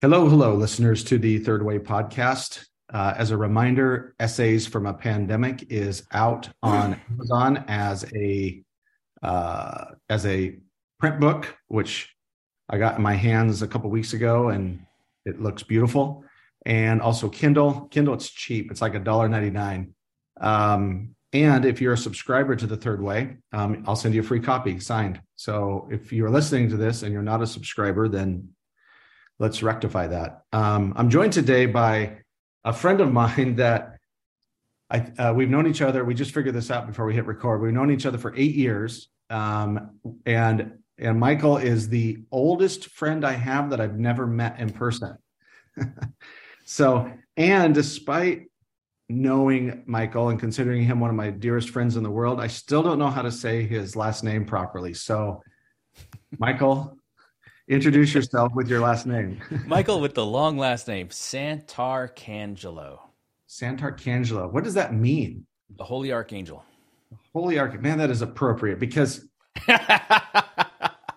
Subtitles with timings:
[0.00, 2.64] Hello, hello, listeners to the Third Way podcast.
[2.94, 8.62] Uh, as a reminder, Essays from a Pandemic is out on Amazon as a
[9.24, 10.56] uh, as a
[11.00, 12.14] print book, which
[12.68, 14.86] I got in my hands a couple weeks ago, and
[15.24, 16.22] it looks beautiful.
[16.64, 17.88] And also Kindle.
[17.90, 19.94] Kindle, it's cheap; it's like a dollar ninety nine.
[20.40, 24.24] Um, and if you're a subscriber to the Third Way, um, I'll send you a
[24.24, 25.20] free copy signed.
[25.34, 28.50] So if you're listening to this and you're not a subscriber, then
[29.38, 30.42] let's rectify that.
[30.52, 32.18] Um, I'm joined today by
[32.64, 33.98] a friend of mine that
[34.90, 36.04] I uh, we've known each other.
[36.04, 37.60] We just figured this out before we hit record.
[37.60, 43.24] We've known each other for eight years, um, and and Michael is the oldest friend
[43.24, 45.16] I have that I've never met in person.
[46.64, 48.46] so, and despite
[49.08, 52.82] knowing Michael and considering him one of my dearest friends in the world, I still
[52.82, 54.92] don't know how to say his last name properly.
[54.92, 55.42] So,
[56.38, 56.97] Michael,
[57.68, 59.42] Introduce yourself with your last name.
[59.66, 62.98] Michael with the long last name, Santar Cangelo.
[63.46, 64.50] Santarcangelo.
[64.50, 65.46] What does that mean?
[65.76, 66.64] The Holy Archangel.
[67.34, 67.82] Holy Archangel.
[67.82, 69.28] Man, that is appropriate because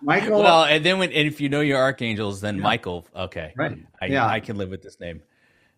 [0.02, 0.40] Michael.
[0.40, 2.62] Well, and then when and if you know your archangels, then yeah.
[2.62, 3.06] Michael.
[3.16, 3.78] Okay, right.
[4.02, 5.22] I, yeah, I can live with this name.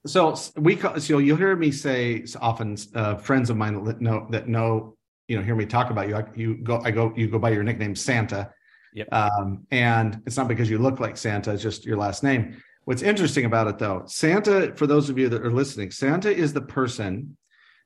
[0.06, 2.76] So we call, so you'll hear me say often.
[2.94, 4.96] Uh, friends of mine that know that know
[5.28, 6.16] you know hear me talk about you.
[6.16, 6.80] I, you go.
[6.84, 7.12] I go.
[7.16, 8.52] You go by your nickname Santa
[8.94, 9.12] Yep.
[9.12, 12.62] Um, and it's not because you look like Santa, it's just your last name.
[12.84, 16.52] What's interesting about it though, Santa, for those of you that are listening, Santa is
[16.52, 17.36] the person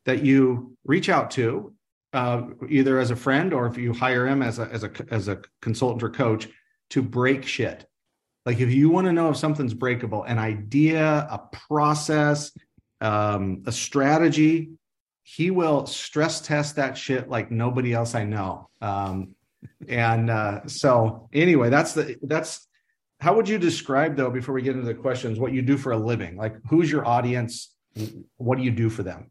[0.04, 1.74] that you reach out to,
[2.12, 5.28] uh, either as a friend or if you hire him as a, as a, as
[5.28, 6.48] a consultant or coach
[6.90, 7.86] to break shit.
[8.44, 12.52] Like if you want to know if something's breakable, an idea, a process,
[13.00, 14.70] um, a strategy,
[15.22, 18.70] he will stress test that shit like nobody else I know.
[18.80, 19.34] Um,
[19.88, 22.66] and uh, so anyway, that's the that's
[23.20, 25.92] how would you describe though before we get into the questions what you do for
[25.92, 26.36] a living?
[26.36, 27.74] Like who's your audience?
[28.36, 29.30] What do you do for them?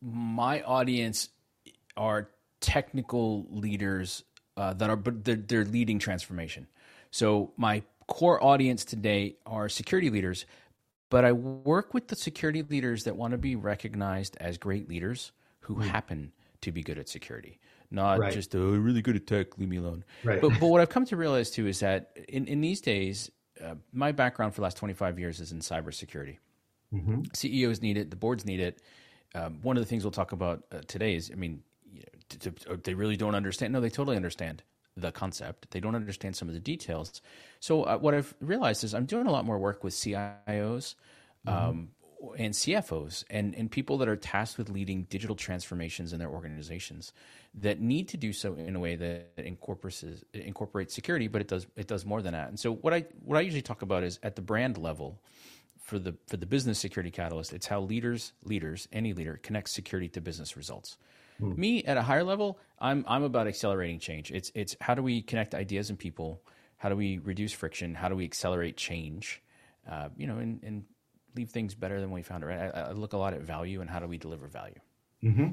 [0.00, 1.30] My audience
[1.96, 2.30] are
[2.60, 4.24] technical leaders
[4.56, 6.66] uh, that are but they're, they're leading transformation.
[7.10, 10.46] So my core audience today are security leaders,
[11.10, 15.32] but I work with the security leaders that want to be recognized as great leaders
[15.60, 15.82] who mm.
[15.82, 17.58] happen to be good at security
[17.90, 18.32] not right.
[18.32, 20.04] just oh, really good at tech, leave me alone.
[20.24, 20.40] Right.
[20.40, 23.30] But but what I've come to realize too is that in in these days,
[23.62, 26.38] uh, my background for the last twenty five years is in cybersecurity.
[26.92, 27.22] Mm-hmm.
[27.34, 28.80] CEOs need it, the boards need it.
[29.34, 31.62] Um, one of the things we'll talk about uh, today is, I mean,
[31.92, 33.72] you know, to, to, they really don't understand.
[33.72, 34.62] No, they totally understand
[34.96, 35.70] the concept.
[35.70, 37.20] They don't understand some of the details.
[37.60, 40.36] So uh, what I've realized is I'm doing a lot more work with CIOs.
[40.46, 41.48] Mm-hmm.
[41.48, 41.88] Um,
[42.36, 47.12] and CFOs and, and people that are tasked with leading digital transformations in their organizations
[47.54, 51.66] that need to do so in a way that incorporates incorporates security, but it does
[51.76, 52.48] it does more than that.
[52.48, 55.20] And so what I what I usually talk about is at the brand level
[55.78, 60.08] for the for the business security catalyst, it's how leaders leaders any leader connects security
[60.10, 60.98] to business results.
[61.38, 61.58] Hmm.
[61.58, 64.30] Me at a higher level, I'm I'm about accelerating change.
[64.30, 66.42] It's it's how do we connect ideas and people?
[66.76, 67.94] How do we reduce friction?
[67.94, 69.42] How do we accelerate change?
[69.90, 70.84] Uh, you know, and, and
[71.38, 72.46] leave things better than we found it.
[72.46, 72.70] Right?
[72.74, 74.80] I, I, look a lot at value and how do we deliver value.
[75.22, 75.48] Mm-hmm.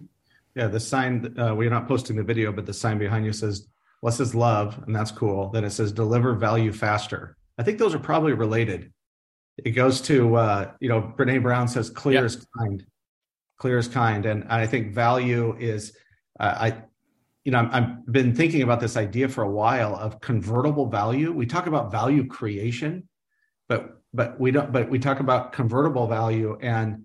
[0.56, 1.36] Yeah, the sign.
[1.38, 3.68] Uh, we're not posting the video, but the sign behind you says,
[4.02, 5.50] "Well, it says love," and that's cool.
[5.50, 8.92] Then it says "deliver value faster." I think those are probably related.
[9.58, 12.26] It goes to uh, you know, Brene Brown says, "Clear yep.
[12.26, 12.86] is kind."
[13.58, 15.96] Clear is kind, and I think value is.
[16.40, 16.84] Uh, I
[17.44, 21.32] you know, i have been thinking about this idea for a while of convertible value.
[21.32, 23.08] We talk about value creation,
[23.70, 27.04] but but we don't but we talk about convertible value and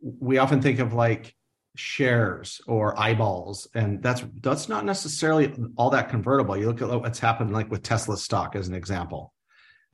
[0.00, 1.34] we often think of like
[1.76, 6.56] shares or eyeballs and that's that's not necessarily all that convertible.
[6.56, 9.32] You look at what's happened like with tesla stock as an example.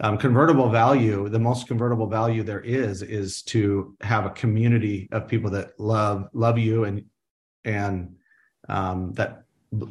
[0.03, 5.28] Um, convertible value the most convertible value there is is to have a community of
[5.28, 7.05] people that love love you and
[7.65, 8.16] and
[8.69, 9.44] um, that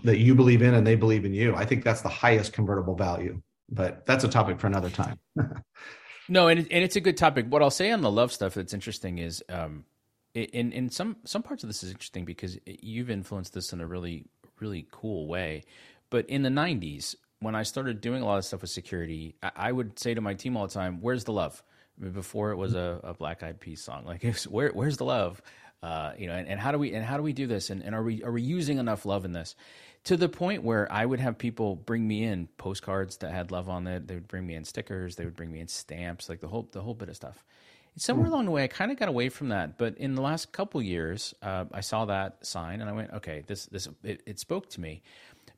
[0.03, 1.55] that you believe in and they believe in you.
[1.55, 5.19] I think that's the highest convertible value but that's a topic for another time
[6.29, 7.47] No, and and it's a good topic.
[7.49, 9.83] What I'll say on the love stuff that's interesting is, um,
[10.35, 13.87] in in some some parts of this is interesting because you've influenced this in a
[13.87, 14.25] really
[14.59, 15.63] really cool way.
[16.11, 19.51] But in the '90s, when I started doing a lot of stuff with security, I,
[19.55, 21.63] I would say to my team all the time, "Where's the love?"
[21.99, 25.05] I mean, before it was a, a Black Eyed Peas song, like where where's the
[25.05, 25.41] love?
[25.81, 27.71] Uh, you know, and, and how do we and how do we do this?
[27.71, 29.55] And, and are we are we using enough love in this?
[30.09, 33.69] To the point where I would have people bring me in postcards that had love
[33.69, 34.07] on it.
[34.07, 35.15] They would bring me in stickers.
[35.15, 37.45] They would bring me in stamps, like the whole the whole bit of stuff.
[37.93, 38.31] And somewhere mm.
[38.31, 39.77] along the way, I kind of got away from that.
[39.77, 43.43] But in the last couple years, uh, I saw that sign and I went, okay,
[43.45, 45.03] this this it, it spoke to me.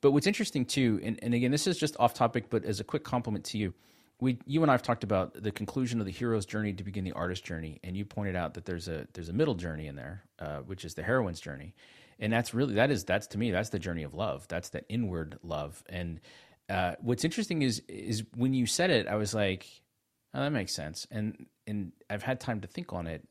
[0.01, 2.83] But what's interesting too, and, and again, this is just off topic, but as a
[2.83, 3.73] quick compliment to you,
[4.19, 7.13] we you and I've talked about the conclusion of the hero's journey to begin the
[7.13, 10.23] artist journey, and you pointed out that there's a there's a middle journey in there,
[10.39, 11.73] uh, which is the heroine's journey,
[12.21, 14.47] and that's really that is that's to me that's the journey of love.
[14.47, 15.83] That's that inward love.
[15.89, 16.21] And
[16.69, 19.65] uh, what's interesting is is when you said it, I was like,
[20.33, 23.27] oh, that makes sense, and and I've had time to think on it.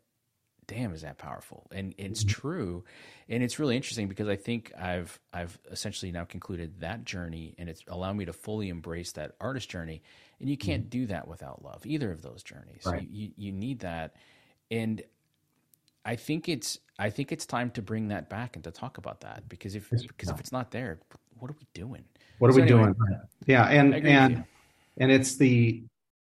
[0.67, 1.67] Damn, is that powerful?
[1.73, 2.41] And it's mm-hmm.
[2.41, 2.85] true,
[3.29, 7.69] and it's really interesting because I think I've I've essentially now concluded that journey, and
[7.69, 10.03] it's allowed me to fully embrace that artist journey
[10.41, 11.01] and you can't mm-hmm.
[11.01, 13.03] do that without love either of those journeys right.
[13.03, 14.17] you, you, you need that
[14.71, 15.03] and
[16.05, 19.21] i think it's i think it's time to bring that back and to talk about
[19.21, 20.99] that because if because if it's not there
[21.41, 22.05] what are we doing?
[22.39, 22.95] What are so we anyway, doing?
[23.47, 24.45] Yeah and and
[24.99, 25.83] and it's the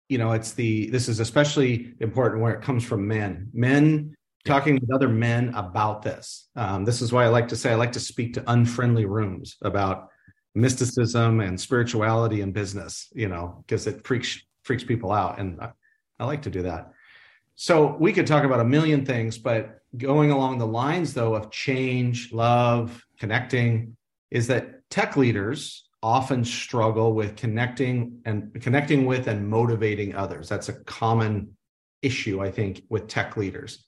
[0.10, 3.50] you know it's the this is especially important where it comes from men.
[3.54, 4.16] Men
[4.46, 4.54] yeah.
[4.54, 6.50] talking with other men about this.
[6.56, 9.56] Um, this is why i like to say i like to speak to unfriendly rooms
[9.62, 10.10] about
[10.56, 15.72] mysticism and spirituality in business, you know, because it freaks freaks people out, and I,
[16.20, 16.92] I like to do that.
[17.56, 21.52] So we could talk about a million things, but going along the lines though of
[21.52, 23.96] change, love, connecting,
[24.32, 30.50] is that tech leaders often struggle with connecting and connecting with and motivating others.
[30.50, 31.56] That's a common
[32.02, 33.86] issue, I think, with tech leaders.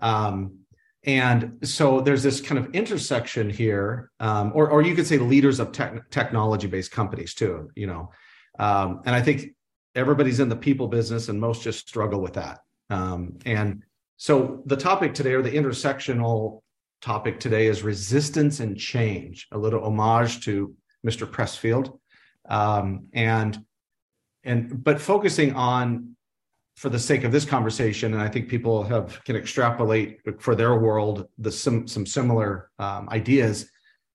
[0.00, 0.60] Um,
[1.04, 5.60] and so there's this kind of intersection here, um, or, or you could say leaders
[5.60, 8.10] of tech, technology-based companies too, you know.
[8.58, 9.54] Um, and I think
[9.94, 12.60] everybody's in the people business, and most just struggle with that.
[12.90, 13.82] Um, and
[14.16, 16.62] so the topic today, or the intersectional
[17.00, 19.46] topic today, is resistance and change.
[19.52, 20.74] A little homage to
[21.06, 21.26] Mr.
[21.30, 21.98] Pressfield,
[22.48, 23.64] um, and
[24.44, 26.16] and but focusing on
[26.76, 30.76] for the sake of this conversation, and I think people have can extrapolate for their
[30.78, 33.70] world the some some similar um, ideas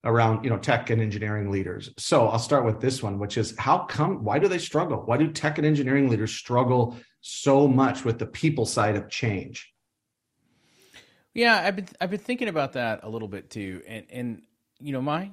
[0.05, 1.89] around you know tech and engineering leaders.
[1.97, 5.03] So I'll start with this one, which is how come why do they struggle?
[5.05, 9.73] Why do tech and engineering leaders struggle so much with the people side of change?
[11.33, 14.41] Yeah, I've been I've been thinking about that a little bit too, and and
[14.79, 15.31] you know my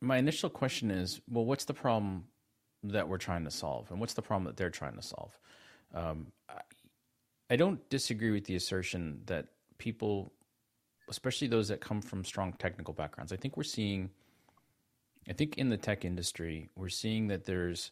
[0.00, 2.24] my initial question is, well, what's the problem
[2.82, 5.38] that we're trying to solve, and what's the problem that they're trying to solve?
[5.94, 6.60] Um, I,
[7.50, 9.46] I don't disagree with the assertion that
[9.76, 10.32] people,
[11.08, 14.10] especially those that come from strong technical backgrounds, I think we're seeing,
[15.28, 17.90] I think in the tech industry, we're seeing that there's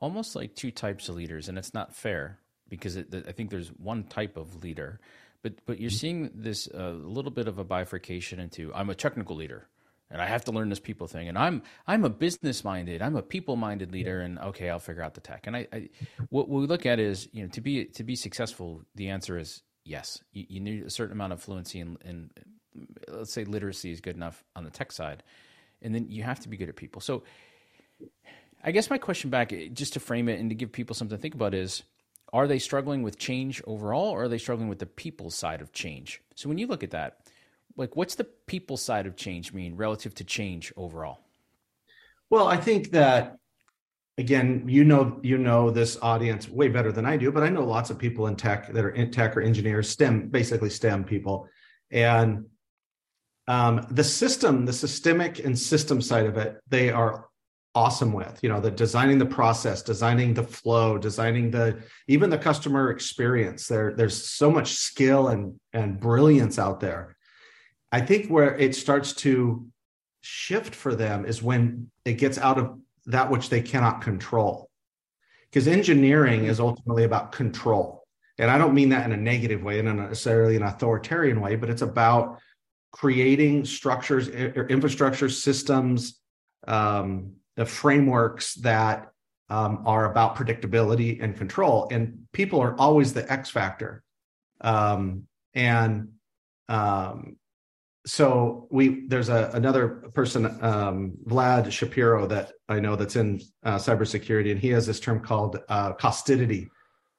[0.00, 2.38] almost like two types of leaders, and it's not fair
[2.68, 5.00] because it, I think there's one type of leader,
[5.42, 5.96] but but you're mm-hmm.
[5.96, 9.68] seeing this a uh, little bit of a bifurcation into I'm a technical leader
[10.10, 11.28] and I have to learn this people thing.
[11.28, 15.02] And I'm I'm a business minded, I'm a people minded leader, and okay, I'll figure
[15.02, 15.46] out the tech.
[15.46, 15.88] And I, I,
[16.30, 19.62] what we look at is you know to be to be successful, the answer is
[19.84, 20.22] yes.
[20.32, 22.30] You, you need a certain amount of fluency in, in
[23.08, 25.22] let's say literacy is good enough on the tech side,
[25.82, 27.00] and then you have to be good at people.
[27.00, 27.24] So
[28.66, 31.22] I guess my question back, just to frame it and to give people something to
[31.22, 31.84] think about, is
[32.32, 35.72] are they struggling with change overall, or are they struggling with the people side of
[35.72, 36.20] change?
[36.34, 37.20] So when you look at that
[37.76, 41.20] like what's the people side of change mean relative to change overall?
[42.30, 43.36] Well, I think that
[44.18, 47.64] again, you know, you know this audience way better than I do, but I know
[47.64, 51.48] lots of people in tech that are in tech or engineers, STEM, basically STEM people,
[51.90, 52.46] and
[53.46, 57.26] um, the system, the systemic and system side of it, they are
[57.76, 58.40] awesome with.
[58.42, 61.78] You know, the designing the process, designing the flow, designing the
[62.08, 63.68] even the customer experience.
[63.68, 67.16] There, there's so much skill and and brilliance out there
[67.92, 69.66] I think where it starts to
[70.20, 74.68] shift for them is when it gets out of that which they cannot control.
[75.48, 78.04] Because engineering is ultimately about control.
[78.38, 81.70] And I don't mean that in a negative way, not necessarily an authoritarian way, but
[81.70, 82.38] it's about
[82.92, 86.20] creating structures, infrastructure systems,
[86.66, 89.10] um, the frameworks that
[89.48, 91.88] um, are about predictability and control.
[91.90, 94.02] And people are always the X factor.
[94.60, 96.12] Um, and
[96.68, 97.36] um,
[98.06, 103.76] so we there's a another person um, vlad shapiro that i know that's in uh,
[103.76, 106.70] cybersecurity and he has this term called uh, costidity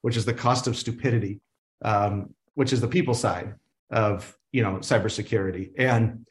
[0.02, 1.42] which is the cost of stupidity
[1.84, 3.54] um, which is the people side
[3.92, 6.26] of you know cybersecurity and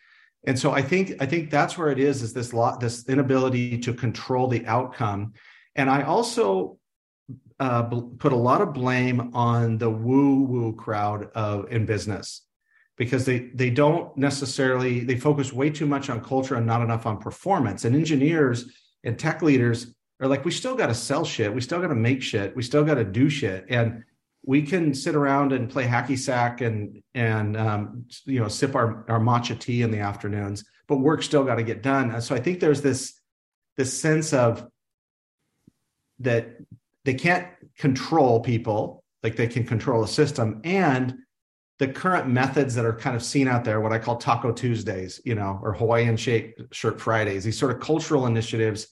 [0.46, 3.78] and so i think i think that's where it is is this lot this inability
[3.78, 5.32] to control the outcome.
[5.74, 6.78] And i also
[7.58, 7.82] uh,
[8.18, 12.42] put a lot of blame on the woo woo crowd of in business
[12.96, 17.06] because they they don't necessarily they focus way too much on culture and not enough
[17.06, 17.84] on performance.
[17.84, 18.70] And engineers
[19.04, 21.52] and tech leaders are like we still got to sell shit.
[21.52, 22.54] We still got to make shit.
[22.56, 23.66] We still got to do shit.
[23.68, 24.04] And
[24.46, 29.04] we can sit around and play hacky sack and and um, you know sip our,
[29.08, 32.20] our matcha tea in the afternoons but work still got to get done.
[32.22, 33.20] So i think there's this
[33.76, 34.66] this sense of
[36.20, 36.56] that
[37.04, 37.46] they can't
[37.78, 41.14] control people, like they can control a system, and
[41.78, 45.20] the current methods that are kind of seen out there, what I call Taco Tuesdays,
[45.26, 48.88] you know, or Hawaiian shape shirt Fridays, these sort of cultural initiatives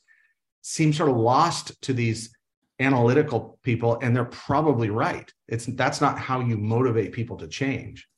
[0.61, 2.34] seem sort of lost to these
[2.80, 5.32] analytical people, and they're probably right.
[5.48, 8.08] It's that's not how you motivate people to change,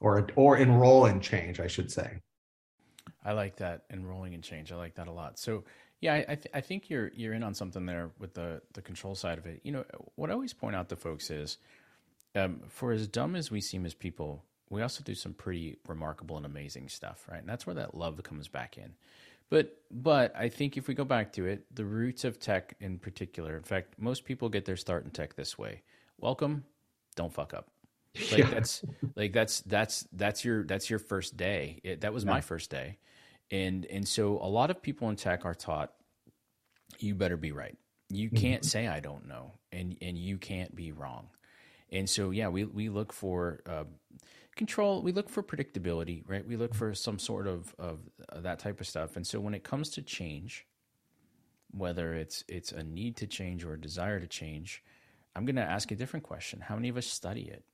[0.00, 2.20] or or enroll in change, I should say.
[3.24, 4.72] I like that enrolling in change.
[4.72, 5.38] I like that a lot.
[5.38, 5.64] So
[6.00, 9.14] yeah, I, th- I think you're you're in on something there with the the control
[9.14, 9.60] side of it.
[9.64, 11.58] You know, what I always point out to folks is
[12.34, 16.36] um, for as dumb as we seem as people, we also do some pretty remarkable
[16.36, 17.40] and amazing stuff, right?
[17.40, 18.94] And that's where that love comes back in.
[19.50, 22.98] But but I think if we go back to it, the roots of tech in
[22.98, 25.82] particular, in fact, most people get their start in tech this way.
[26.18, 26.64] Welcome,
[27.16, 27.68] don't fuck up.
[28.32, 28.50] Like yeah.
[28.50, 28.84] that's
[29.16, 31.80] like that's that's that's your that's your first day.
[31.84, 32.30] It, that was yeah.
[32.30, 32.98] my first day.
[33.50, 35.92] And and so a lot of people in tech are taught
[36.98, 37.76] you better be right.
[38.10, 38.68] You can't mm-hmm.
[38.68, 41.28] say I don't know and and you can't be wrong.
[41.90, 43.84] And so, yeah, we, we look for uh,
[44.58, 45.02] control.
[45.02, 46.46] We look for predictability, right?
[46.46, 48.00] We look for some sort of, of
[48.36, 49.16] that type of stuff.
[49.16, 50.66] And so when it comes to change,
[51.70, 54.82] whether it's, it's a need to change or a desire to change,
[55.34, 56.60] I'm going to ask a different question.
[56.60, 57.64] How many of us study it?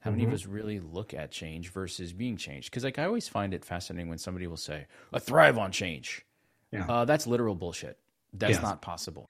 [0.00, 0.32] How many mm-hmm.
[0.32, 2.70] of us really look at change versus being changed?
[2.70, 6.24] Because like I always find it fascinating when somebody will say, "I thrive on change."
[6.72, 6.86] Yeah.
[6.88, 7.98] Uh, that's literal bullshit.
[8.32, 8.62] That's yes.
[8.62, 9.28] not possible.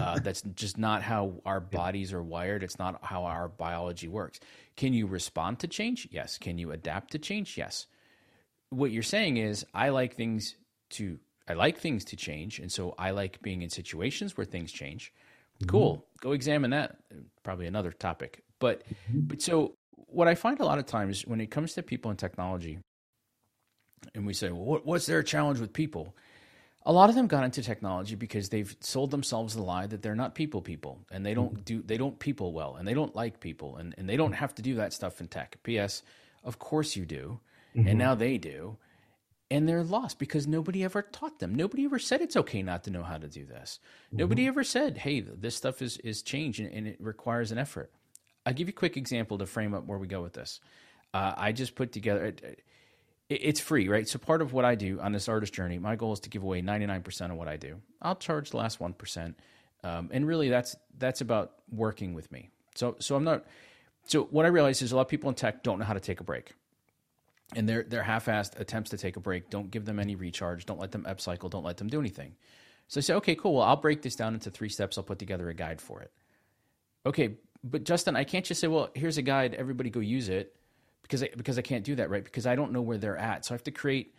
[0.00, 2.62] Uh, that's just not how our bodies are wired.
[2.62, 4.40] It's not how our biology works.
[4.76, 6.08] Can you respond to change?
[6.10, 6.38] Yes.
[6.38, 7.58] Can you adapt to change?
[7.58, 7.86] Yes.
[8.70, 10.56] What you're saying is, I like things
[10.90, 11.18] to
[11.48, 15.12] I like things to change, and so I like being in situations where things change.
[15.58, 15.70] Mm-hmm.
[15.70, 16.06] Cool.
[16.20, 16.96] Go examine that.
[17.42, 18.42] Probably another topic.
[18.60, 19.20] But mm-hmm.
[19.22, 22.16] but so what I find a lot of times when it comes to people in
[22.16, 22.78] technology,
[24.14, 26.14] and we say, well, what, what's their challenge with people?
[26.84, 30.14] A lot of them got into technology because they've sold themselves the lie that they're
[30.14, 31.62] not people people and they don't mm-hmm.
[31.62, 34.54] do they don't people well and they don't like people and, and they don't have
[34.54, 36.02] to do that stuff in tech ps
[36.44, 37.38] of course you do
[37.76, 37.88] mm-hmm.
[37.88, 38.76] and now they do
[39.50, 42.90] and they're lost because nobody ever taught them nobody ever said it's okay not to
[42.90, 44.18] know how to do this mm-hmm.
[44.18, 47.92] nobody ever said hey this stuff is is change and, and, it requires an effort
[48.46, 50.60] i'll give you a quick example to frame up where we go with this
[51.14, 52.34] uh, i just put together
[53.34, 54.08] it's free, right?
[54.08, 56.42] So part of what I do on this artist journey, my goal is to give
[56.42, 57.80] away 99% of what I do.
[58.00, 59.34] I'll charge the last 1%.
[59.84, 62.50] Um, and really that's, that's about working with me.
[62.74, 63.44] So, so I'm not,
[64.06, 66.00] so what I realize is a lot of people in tech don't know how to
[66.00, 66.52] take a break.
[67.54, 69.50] And they're, they're half-assed attempts to take a break.
[69.50, 70.64] Don't give them any recharge.
[70.64, 71.50] Don't let them upcycle.
[71.50, 72.34] Don't let them do anything.
[72.88, 73.54] So I say, okay, cool.
[73.54, 74.96] Well, I'll break this down into three steps.
[74.96, 76.12] I'll put together a guide for it.
[77.04, 77.36] Okay.
[77.62, 79.54] But Justin, I can't just say, well, here's a guide.
[79.54, 80.54] Everybody go use it
[81.02, 82.24] because I, because I can't do that, right?
[82.24, 83.44] Because I don't know where they're at.
[83.44, 84.14] So I have to create.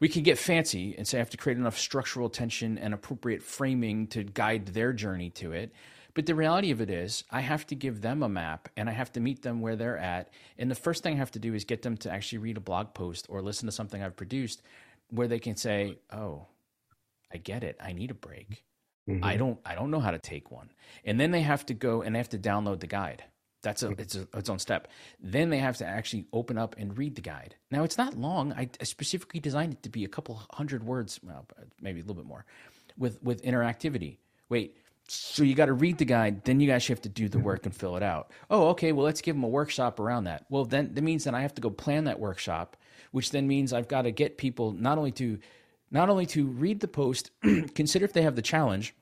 [0.00, 3.42] We can get fancy and say I have to create enough structural tension and appropriate
[3.42, 5.72] framing to guide their journey to it.
[6.14, 8.92] But the reality of it is, I have to give them a map and I
[8.92, 10.30] have to meet them where they're at.
[10.58, 12.60] And the first thing I have to do is get them to actually read a
[12.60, 14.62] blog post or listen to something I've produced
[15.08, 16.46] where they can say, "Oh,
[17.32, 17.76] I get it.
[17.80, 18.64] I need a break.
[19.08, 19.24] Mm-hmm.
[19.24, 20.70] I don't I don't know how to take one."
[21.04, 23.24] And then they have to go and they have to download the guide.
[23.62, 24.00] That's a mm-hmm.
[24.00, 24.88] it's a, its own step.
[25.20, 27.54] Then they have to actually open up and read the guide.
[27.70, 28.52] Now it's not long.
[28.52, 31.46] I specifically designed it to be a couple hundred words, well,
[31.80, 32.44] maybe a little bit more,
[32.98, 34.18] with with interactivity.
[34.48, 34.76] Wait,
[35.08, 37.46] so you got to read the guide, then you guys have to do the mm-hmm.
[37.46, 38.30] work and fill it out.
[38.50, 38.92] Oh, okay.
[38.92, 40.46] Well, let's give them a workshop around that.
[40.48, 42.76] Well, then that means that I have to go plan that workshop,
[43.10, 45.38] which then means I've got to get people not only to
[45.90, 47.30] not only to read the post,
[47.74, 48.94] consider if they have the challenge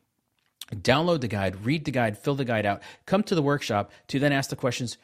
[0.74, 4.18] download the guide, read the guide, fill the guide out, come to the workshop to
[4.18, 4.98] then ask the questions.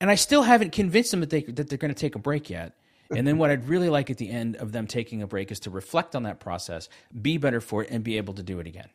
[0.00, 2.50] And I still haven't convinced them that, they, that they're going to take a break
[2.50, 2.74] yet.
[3.10, 5.60] And then what I'd really like at the end of them taking a break is
[5.60, 6.88] to reflect on that process,
[7.20, 8.90] be better for it, and be able to do it again.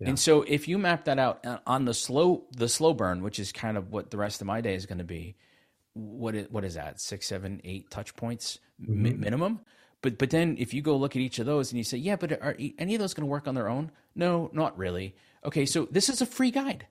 [0.00, 0.08] Yeah.
[0.08, 3.38] And so if you map that out uh, on the slow the slow burn, which
[3.38, 5.36] is kind of what the rest of my day is going to be,
[5.94, 7.00] what is, what is that?
[7.00, 9.02] Six, seven, eight touch points mm-hmm.
[9.02, 9.60] mi- minimum.
[10.02, 12.16] But but then if you go look at each of those and you say, yeah,
[12.16, 13.90] but are any of those going to work on their own?
[14.14, 15.16] No, not really.
[15.44, 16.86] Okay, so this is a free guide.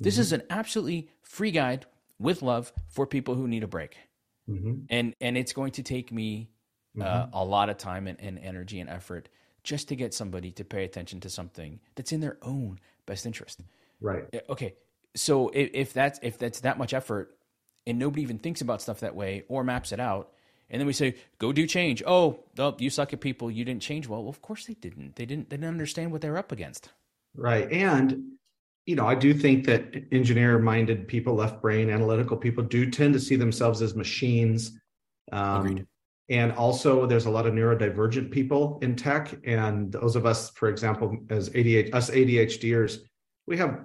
[0.00, 0.20] This mm-hmm.
[0.20, 1.86] is an absolutely free guide
[2.18, 3.96] with love for people who need a break.
[4.48, 4.84] Mm-hmm.
[4.88, 6.50] And and it's going to take me
[6.98, 7.34] uh, mm-hmm.
[7.34, 9.28] a lot of time and, and energy and effort
[9.62, 13.60] just to get somebody to pay attention to something that's in their own best interest.
[14.00, 14.24] Right.
[14.48, 14.74] Okay.
[15.14, 17.36] So if, if that's if that's that much effort
[17.86, 20.32] and nobody even thinks about stuff that way or maps it out,
[20.70, 23.50] and then we say, "Go do change." Oh, oh, you suck at people.
[23.50, 24.22] You didn't change well.
[24.22, 25.16] Well, of course they didn't.
[25.16, 25.50] They didn't.
[25.50, 26.90] They didn't understand what they were up against.
[27.34, 27.70] Right.
[27.70, 28.32] And,
[28.86, 33.14] you know, I do think that engineer minded people, left brain, analytical people do tend
[33.14, 34.78] to see themselves as machines.
[35.30, 35.86] Um, Agreed.
[36.30, 39.34] And also, there's a lot of neurodivergent people in tech.
[39.44, 42.98] And those of us, for example, as ADHD, us ADHDers,
[43.46, 43.84] we have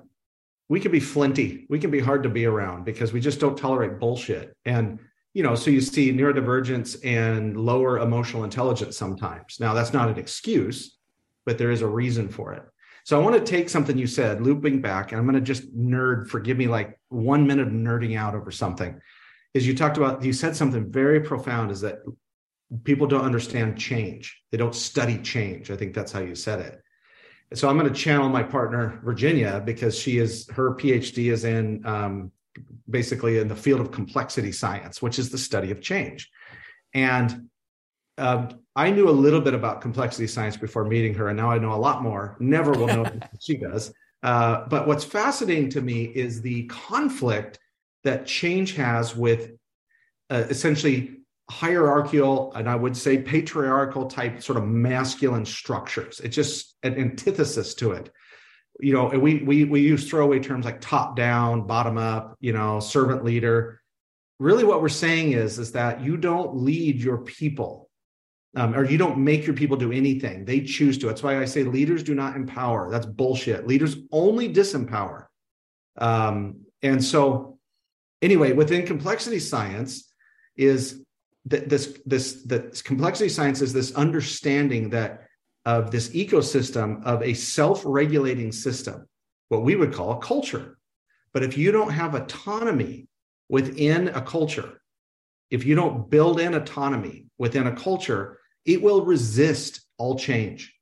[0.70, 1.66] we can be flinty.
[1.70, 4.56] We can be hard to be around because we just don't tolerate bullshit.
[4.66, 5.00] And
[5.34, 9.60] you know, so you see neurodivergence and lower emotional intelligence sometimes.
[9.60, 10.98] Now, that's not an excuse,
[11.46, 12.64] but there is a reason for it.
[13.06, 15.76] So I want to take something you said, looping back, and I'm going to just
[15.76, 19.00] nerd, forgive me, like one minute of nerding out over something.
[19.54, 22.00] Is you talked about, you said something very profound is that
[22.84, 24.42] people don't understand change.
[24.52, 25.70] They don't study change.
[25.70, 26.82] I think that's how you said it.
[27.58, 31.86] So I'm going to channel my partner, Virginia, because she is, her PhD is in
[31.86, 32.32] um,
[32.90, 36.30] basically in the field of complexity science, which is the study of change.
[36.94, 37.50] And
[38.18, 41.58] um, I knew a little bit about complexity science before meeting her, and now I
[41.58, 42.38] know a lot more.
[42.40, 43.94] Never will know what she does.
[44.22, 47.60] Uh, but what's fascinating to me is the conflict
[48.04, 49.52] that change has with
[50.30, 51.18] uh, essentially
[51.50, 56.22] hierarchical and I would say patriarchal type sort of masculine structures.
[56.22, 58.12] It's just an antithesis to it
[58.80, 62.80] you know, we we we use throwaway terms like top down, bottom up, you know,
[62.80, 63.80] servant leader.
[64.40, 67.90] Really, what we're saying is is that you don't lead your people,
[68.56, 70.46] um, or you don't make your people do anything.
[70.46, 71.08] They choose to.
[71.08, 72.90] That's why I say leaders do not empower.
[72.90, 73.68] That's bullshit.
[73.68, 75.28] Leaders only disempower.
[75.98, 77.60] Um, and so,
[78.22, 80.12] anyway, within complexity science
[80.58, 81.04] is
[81.46, 85.28] that this this this complexity science is this understanding that
[85.66, 89.08] of this ecosystem of a self regulating system,
[89.50, 90.78] what we would call a culture.
[91.34, 93.08] But if you don't have autonomy
[93.50, 94.82] within a culture,
[95.50, 100.74] if you don't build in autonomy within a culture, it will resist all change.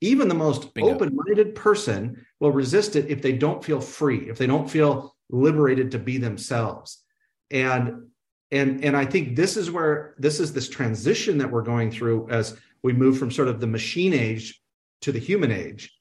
[0.00, 4.36] Even the most open minded person will resist it if they don't feel free, if
[4.36, 7.02] they don't feel liberated to be themselves.
[7.50, 8.08] And
[8.52, 12.28] and and I think this is where this is this transition that we're going through
[12.30, 14.62] as we move from sort of the machine age
[15.00, 15.92] to the human age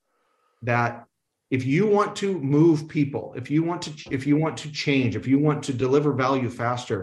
[0.61, 1.05] that
[1.49, 5.15] if you want to move people if you want to if you want to change
[5.15, 6.99] if you want to deliver value faster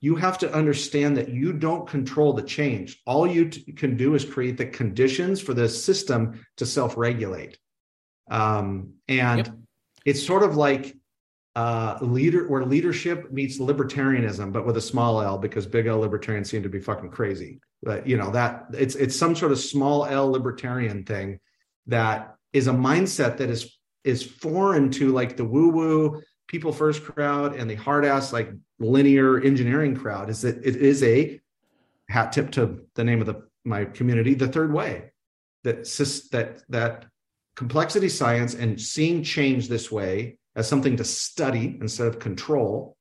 [0.00, 4.16] you have to understand that you don't control the change all you t- can do
[4.16, 7.56] is create the conditions for the system to self-regulate
[8.28, 9.56] um, and yep.
[10.04, 10.96] it's sort of like
[11.54, 16.50] uh, leader where leadership meets libertarianism, but with a small L because big L libertarians
[16.50, 17.60] seem to be fucking crazy.
[17.82, 21.40] But you know that it's it's some sort of small L libertarian thing
[21.86, 27.04] that is a mindset that is is foreign to like the woo woo people first
[27.04, 30.30] crowd and the hard ass like linear engineering crowd.
[30.30, 31.40] Is that it is a
[32.08, 35.12] hat tip to the name of the my community, the third way
[35.64, 35.84] that
[36.32, 37.06] that that
[37.56, 42.96] complexity science and seeing change this way as something to study instead of control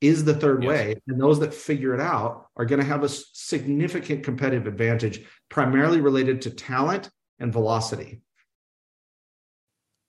[0.00, 0.68] is the third yes.
[0.68, 0.94] way.
[1.06, 6.00] And those that figure it out are going to have a significant competitive advantage, primarily
[6.00, 8.20] related to talent and velocity.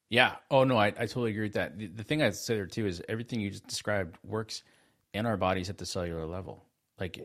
[0.10, 0.36] Yeah.
[0.52, 1.78] Oh, no, I, I totally agree with that.
[1.78, 4.64] The, the thing I'd say there too is everything you just described works
[5.14, 6.66] in our bodies at the cellular level.
[7.00, 7.20] Like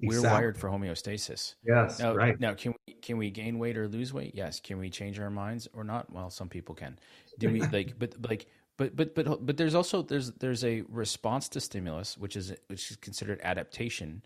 [0.00, 1.54] we're wired for homeostasis.
[1.66, 1.98] Yes.
[1.98, 2.38] Now, right.
[2.38, 4.32] Now, can we can we gain weight or lose weight?
[4.34, 4.60] Yes.
[4.60, 6.12] Can we change our minds or not?
[6.12, 6.98] Well, some people can.
[7.38, 7.98] Do we like?
[7.98, 12.36] But like but but but but there's also there's there's a response to stimulus which
[12.36, 14.22] is which is considered adaptation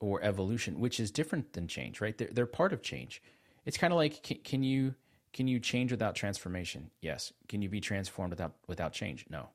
[0.00, 2.18] or evolution which is different than change right?
[2.18, 3.22] They're, they're part of change.
[3.64, 4.94] It's kind of like can, can, you
[5.32, 6.90] can you change without transformation?
[7.00, 7.32] Yes.
[7.48, 9.26] Can you be transformed without without change?
[9.30, 9.48] No.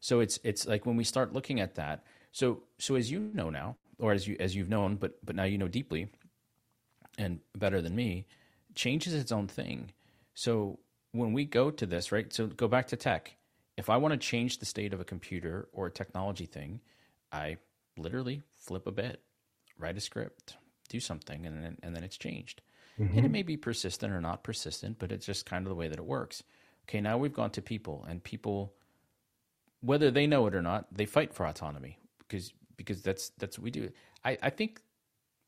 [0.00, 3.50] So it's it's like when we start looking at that so so as you know
[3.50, 6.08] now or as you as you've known but but now you know deeply
[7.18, 8.26] and better than me
[8.74, 9.92] change is its own thing.
[10.34, 10.78] So
[11.12, 12.32] when we go to this right?
[12.32, 13.36] So go back to tech
[13.76, 16.80] if I want to change the state of a computer or a technology thing,
[17.32, 17.56] I
[17.96, 19.22] literally flip a bit,
[19.78, 20.56] write a script,
[20.88, 22.62] do something, and then, and then it's changed.
[22.98, 23.16] Mm-hmm.
[23.16, 25.88] And it may be persistent or not persistent, but it's just kind of the way
[25.88, 26.42] that it works.
[26.88, 28.74] Okay, now we've gone to people, and people,
[29.80, 33.64] whether they know it or not, they fight for autonomy because because that's that's what
[33.64, 33.90] we do.
[34.24, 34.80] I, I think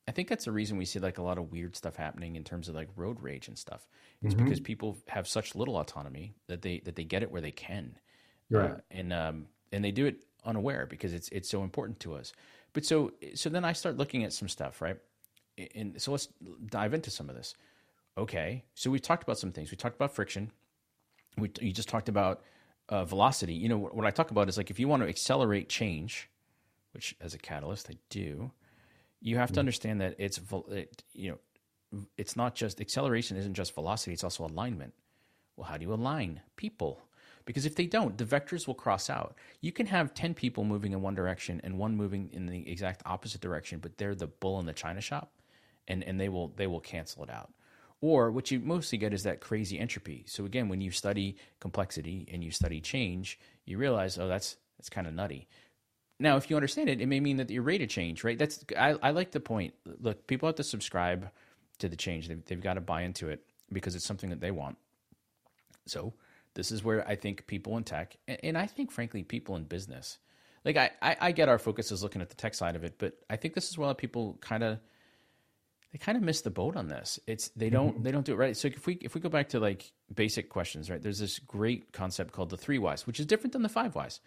[0.09, 2.45] I think that's the reason we see like a lot of weird stuff happening in
[2.45, 3.87] terms of like road rage and stuff.
[4.23, 4.45] It's mm-hmm.
[4.45, 7.99] because people have such little autonomy that they that they get it where they can,
[8.51, 8.71] right?
[8.73, 12.33] Uh, and um, and they do it unaware because it's it's so important to us.
[12.73, 14.97] But so so then I start looking at some stuff, right?
[15.75, 16.29] And so let's
[16.67, 17.55] dive into some of this.
[18.19, 19.71] Okay, so we talked about some things.
[19.71, 20.51] We talked about friction.
[21.37, 22.43] We you just talked about
[22.89, 23.55] uh, velocity.
[23.55, 26.31] You know what, what I talk about is like if you want to accelerate change,
[26.93, 28.51] which as a catalyst I do,
[29.21, 29.61] you have to mm-hmm.
[29.61, 31.39] understand that it's it, you know
[32.17, 34.95] it's not just acceleration isn't just velocity; it's also alignment.
[35.57, 37.06] Well, how do you align people?
[37.47, 39.37] Because if they don't, the vectors will cross out.
[39.61, 43.03] You can have 10 people moving in one direction and one moving in the exact
[43.07, 45.33] opposite direction, but they're the bull in the china shop
[45.89, 47.53] and, and they will they will cancel it out.
[48.01, 50.25] Or what you mostly get is that crazy entropy.
[50.27, 54.91] So again, when you study complexity and you study change, you realize, oh, that's that's
[54.91, 55.49] kind of nutty.
[56.19, 58.39] Now, if you understand it, it may mean that your rate of change, right?
[58.39, 59.75] That's I, I like the point.
[60.01, 61.31] Look, people have to subscribe
[61.79, 62.29] to the change.
[62.29, 64.79] They've, they've got to buy into it because it's something that they want.
[65.87, 66.15] So
[66.57, 70.19] this is where I think people in tech, and, I think frankly people in business,
[70.65, 72.97] like I, I, I get our focus is looking at the tech side of it,
[72.99, 74.81] but I think this is where people kind of
[75.93, 77.21] they kind of miss the boat on this.
[77.27, 78.03] It's they don't mm-hmm.
[78.03, 78.57] they don't do it right.
[78.57, 81.01] So if we if we go back to like basic questions, right?
[81.01, 84.21] There's this great concept called the three whys, which is different than the five whys.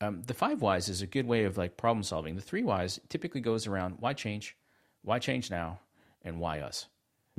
[0.00, 2.34] Um, the five whys is a good way of like problem solving.
[2.34, 4.56] The three whys typically goes around why change,
[5.02, 5.78] why change now,
[6.22, 6.86] and why us.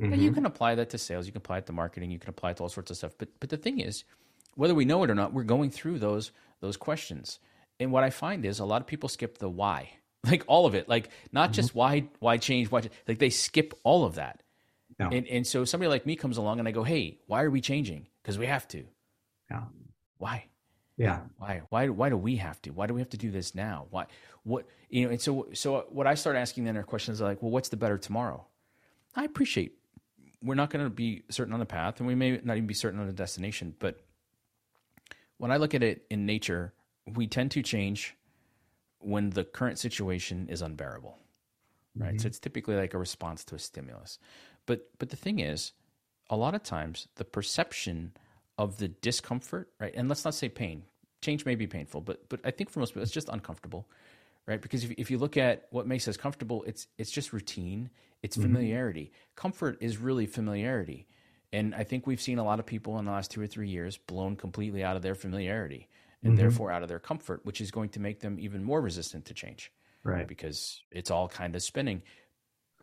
[0.00, 0.12] Mm-hmm.
[0.12, 2.30] And you can apply that to sales, you can apply it to marketing, you can
[2.30, 3.12] apply it to all sorts of stuff.
[3.18, 4.04] But but the thing is,
[4.58, 7.38] whether we know it or not, we're going through those those questions.
[7.78, 9.90] And what I find is a lot of people skip the why,
[10.24, 11.54] like all of it, like not mm-hmm.
[11.54, 14.42] just why why change, why like they skip all of that.
[14.98, 15.10] No.
[15.10, 17.60] And and so somebody like me comes along and I go, hey, why are we
[17.60, 18.08] changing?
[18.20, 18.84] Because we have to.
[19.48, 19.62] Yeah.
[20.18, 20.46] Why?
[20.96, 21.20] Yeah.
[21.36, 21.62] Why?
[21.68, 21.88] Why?
[21.88, 22.70] Why do we have to?
[22.70, 23.86] Why do we have to do this now?
[23.90, 24.06] Why?
[24.42, 24.66] What?
[24.90, 25.10] You know.
[25.10, 27.96] And so, so what I start asking then are questions like, well, what's the better
[27.96, 28.44] tomorrow?
[29.14, 29.74] I appreciate
[30.42, 32.74] we're not going to be certain on the path, and we may not even be
[32.74, 33.74] certain on the destination.
[33.78, 34.00] But
[35.38, 36.74] when I look at it in nature,
[37.06, 38.16] we tend to change
[39.00, 41.16] when the current situation is unbearable,
[41.96, 42.10] right?
[42.10, 42.18] Mm-hmm.
[42.18, 44.18] So it's typically like a response to a stimulus.
[44.66, 45.72] But but the thing is,
[46.28, 48.12] a lot of times the perception
[48.58, 49.94] of the discomfort, right?
[49.96, 50.82] And let's not say pain.
[51.22, 53.88] Change may be painful, but but I think for most people it's just uncomfortable,
[54.46, 54.60] right?
[54.60, 57.90] Because if if you look at what makes us comfortable, it's it's just routine,
[58.22, 58.54] it's mm-hmm.
[58.54, 59.04] familiarity.
[59.04, 59.36] Mm-hmm.
[59.36, 61.06] Comfort is really familiarity.
[61.52, 63.68] And I think we've seen a lot of people in the last two or three
[63.68, 65.88] years blown completely out of their familiarity
[66.22, 66.42] and mm-hmm.
[66.42, 69.34] therefore out of their comfort, which is going to make them even more resistant to
[69.34, 69.72] change.
[70.04, 70.28] Right.
[70.28, 72.02] Because it's all kind of spinning.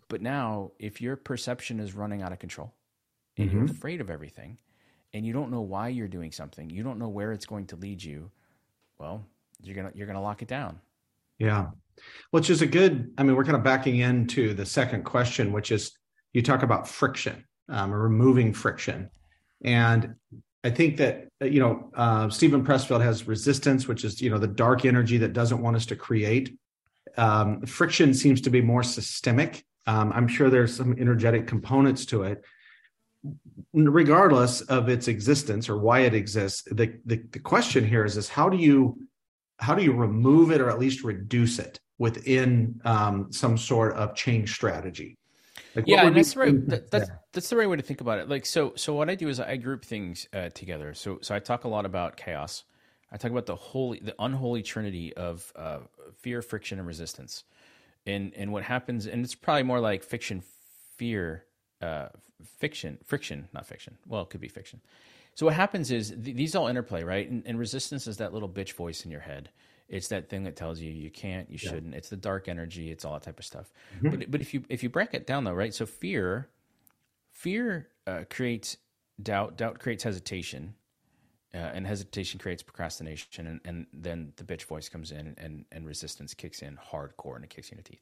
[0.07, 2.73] But now, if your perception is running out of control
[3.37, 3.57] and mm-hmm.
[3.57, 4.57] you're afraid of everything,
[5.13, 7.77] and you don't know why you're doing something, you don't know where it's going to
[7.77, 8.29] lead you,
[8.99, 9.25] well,
[9.63, 10.79] you're gonna you're gonna lock it down.
[11.39, 11.67] Yeah.
[12.31, 15.71] Which is a good, I mean, we're kind of backing into the second question, which
[15.71, 15.93] is
[16.33, 19.09] you talk about friction, um, or removing friction.
[19.63, 20.15] And
[20.63, 24.47] I think that, you know, uh, Steven Pressfield has resistance, which is, you know, the
[24.47, 26.57] dark energy that doesn't want us to create.
[27.17, 29.63] Um, friction seems to be more systemic.
[29.87, 32.43] Um, I'm sure there's some energetic components to it,
[33.73, 38.29] regardless of its existence or why it exists the, the, the question here is is
[38.29, 38.97] how do you
[39.57, 44.15] how do you remove it or at least reduce it within um, some sort of
[44.15, 45.17] change strategy
[45.75, 48.19] like yeah and that's the right that, that's that's the right way to think about
[48.19, 51.35] it like so so what i do is i group things uh, together so so
[51.35, 52.63] i talk a lot about chaos
[53.11, 55.79] i talk about the holy the unholy trinity of uh,
[56.17, 57.43] fear friction and resistance
[58.05, 60.41] and and what happens and it's probably more like fiction
[60.97, 61.45] fear
[61.81, 62.07] uh,
[62.57, 63.97] fiction, friction, not fiction.
[64.07, 64.81] Well, it could be fiction.
[65.35, 67.29] So what happens is th- these all interplay, right?
[67.29, 69.49] And, and, resistance is that little bitch voice in your head.
[69.87, 71.69] It's that thing that tells you you can't, you yeah.
[71.69, 71.93] shouldn't.
[71.93, 72.91] It's the dark energy.
[72.91, 73.71] It's all that type of stuff.
[73.97, 74.09] Mm-hmm.
[74.09, 75.73] But but if you if you break it down though, right?
[75.73, 76.49] So fear,
[77.31, 78.77] fear uh, creates
[79.21, 79.57] doubt.
[79.57, 80.73] Doubt creates hesitation,
[81.53, 85.85] uh, and hesitation creates procrastination, and, and then the bitch voice comes in, and and
[85.85, 88.01] resistance kicks in hardcore, and it kicks you in the teeth.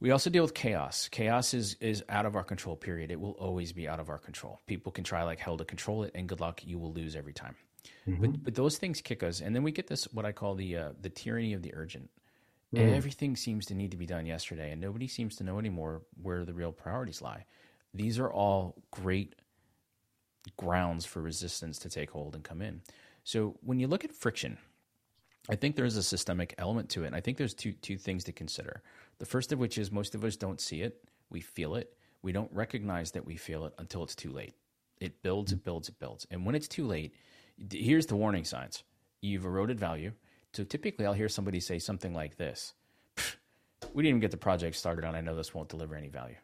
[0.00, 1.08] We also deal with chaos.
[1.08, 2.74] Chaos is is out of our control.
[2.74, 3.12] Period.
[3.12, 4.60] It will always be out of our control.
[4.66, 7.34] People can try like hell to control it, and good luck, you will lose every
[7.34, 7.54] time.
[8.08, 8.20] Mm-hmm.
[8.20, 10.76] But but those things kick us, and then we get this what I call the
[10.76, 12.10] uh, the tyranny of the urgent.
[12.74, 12.94] Mm.
[12.94, 16.44] Everything seems to need to be done yesterday, and nobody seems to know anymore where
[16.44, 17.44] the real priorities lie.
[17.92, 19.34] These are all great
[20.56, 22.82] grounds for resistance to take hold and come in.
[23.24, 24.56] So when you look at friction,
[25.48, 27.08] I think there's a systemic element to it.
[27.08, 28.82] And I think there's two two things to consider.
[29.18, 31.92] The first of which is most of us don't see it, we feel it.
[32.22, 34.54] We don't recognize that we feel it until it's too late.
[35.00, 36.26] It builds, it builds, it builds.
[36.30, 37.14] And when it's too late,
[37.70, 38.82] here's the warning signs.
[39.20, 40.12] You've eroded value.
[40.52, 42.74] So typically I'll hear somebody say something like this.
[43.94, 45.14] We didn't even get the project started on.
[45.14, 46.36] I know this won't deliver any value.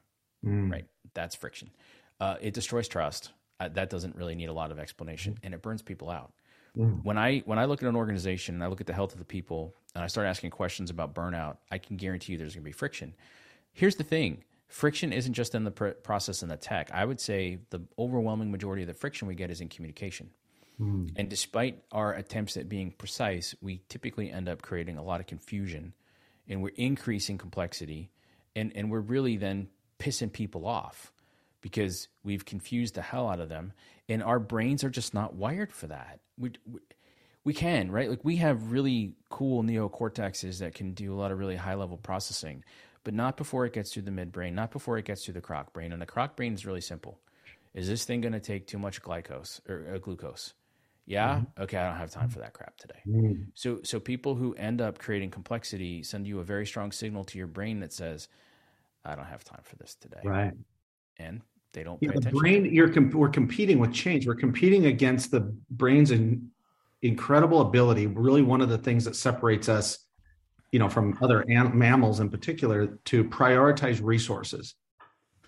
[0.44, 0.70] Mm.
[0.70, 0.86] Right?
[1.14, 1.70] That's friction.
[2.20, 3.32] Uh, it destroys trust.
[3.60, 6.32] Uh, that doesn't really need a lot of explanation, and it burns people out.
[6.76, 7.02] Mm.
[7.04, 9.18] When I when I look at an organization and I look at the health of
[9.18, 12.64] the people and I start asking questions about burnout, I can guarantee you there's going
[12.64, 13.14] to be friction.
[13.72, 16.90] Here's the thing: friction isn't just in the pr- process and the tech.
[16.92, 20.30] I would say the overwhelming majority of the friction we get is in communication.
[20.80, 21.12] Mm.
[21.16, 25.26] And despite our attempts at being precise, we typically end up creating a lot of
[25.26, 25.94] confusion,
[26.48, 28.10] and we're increasing complexity,
[28.54, 31.12] and and we're really then pissing people off
[31.62, 33.72] because we've confused the hell out of them
[34.10, 36.78] and our brains are just not wired for that we, we,
[37.44, 41.38] we can right like we have really cool neocortexes that can do a lot of
[41.38, 42.62] really high level processing
[43.06, 45.72] but not before it gets through the midbrain, not before it gets through the croc
[45.72, 45.92] brain.
[45.92, 47.20] And the croc brain is really simple.
[47.72, 50.54] Is this thing going to take too much glycose or uh, glucose?
[51.06, 51.36] Yeah.
[51.36, 51.62] Mm-hmm.
[51.62, 51.78] Okay.
[51.78, 53.00] I don't have time for that crap today.
[53.06, 53.42] Mm-hmm.
[53.54, 57.38] So, so people who end up creating complexity send you a very strong signal to
[57.38, 58.28] your brain that says,
[59.04, 60.20] I don't have time for this today.
[60.24, 60.52] Right.
[61.18, 61.42] And
[61.76, 65.40] they don't yeah, the brain you're we're competing with change we're competing against the
[65.70, 66.48] brain's in,
[67.02, 69.98] incredible ability really one of the things that separates us
[70.72, 74.74] you know from other an- mammals in particular to prioritize resources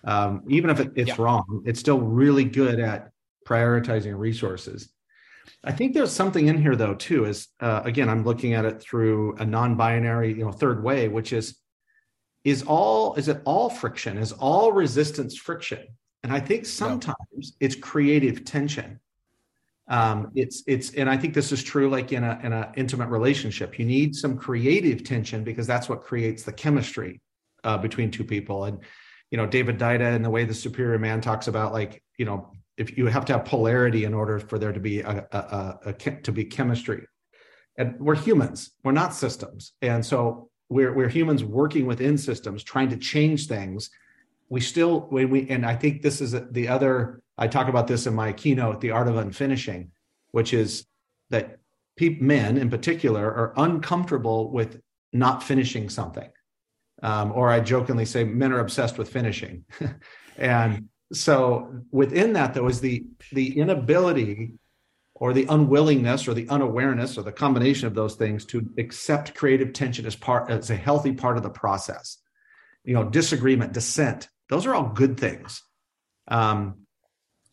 [0.03, 1.15] um, even if it, it's yeah.
[1.17, 3.09] wrong it's still really good at
[3.45, 4.89] prioritizing resources
[5.63, 8.81] i think there's something in here though too is uh, again i'm looking at it
[8.81, 11.57] through a non-binary you know third way which is
[12.43, 15.85] is all is it all friction is all resistance friction
[16.23, 17.43] and I think sometimes no.
[17.59, 18.99] it's creative tension.
[19.87, 23.09] Um, it's it's and I think this is true like in a in an intimate
[23.09, 23.79] relationship.
[23.79, 27.21] You need some creative tension because that's what creates the chemistry
[27.63, 28.65] uh, between two people.
[28.65, 28.79] And
[29.31, 32.51] you know, David Deida and the way the superior man talks about like you know
[32.79, 35.79] if you have to have polarity in order for there to be a, a, a,
[35.87, 37.05] a to be chemistry.
[37.77, 42.89] And we're humans, we're not systems, and so we're we're humans working within systems, trying
[42.89, 43.89] to change things.
[44.49, 48.07] We still when we and i think this is the other i talk about this
[48.07, 49.89] in my keynote the art of unfinishing
[50.31, 50.85] which is
[51.29, 51.59] that
[51.97, 54.81] pe- men in particular are uncomfortable with
[55.13, 56.29] not finishing something.
[57.01, 59.65] Um, or i jokingly say men are obsessed with finishing.
[60.39, 64.53] And so within that though is the the inability
[65.15, 69.73] or the unwillingness or the unawareness or the combination of those things to accept creative
[69.73, 72.17] tension as part as a healthy part of the process
[72.83, 75.63] you know disagreement dissent those are all good things.
[76.27, 76.85] Um,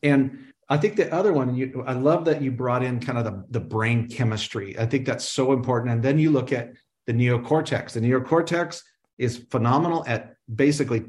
[0.03, 3.25] and I think the other one, you, I love that you brought in kind of
[3.25, 4.77] the, the brain chemistry.
[4.79, 5.93] I think that's so important.
[5.93, 6.73] And then you look at
[7.07, 7.93] the neocortex.
[7.93, 8.81] The neocortex
[9.19, 11.05] is phenomenal at basically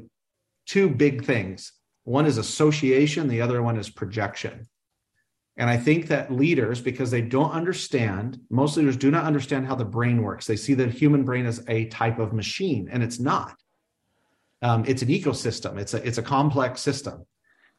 [0.66, 1.72] two big things.
[2.08, 4.66] One is association, the other one is projection.
[5.58, 9.74] And I think that leaders, because they don't understand, most leaders do not understand how
[9.74, 10.46] the brain works.
[10.46, 13.56] They see the human brain as a type of machine, and it's not.
[14.62, 15.78] Um, it's an ecosystem.
[15.78, 17.26] It's a it's a complex system.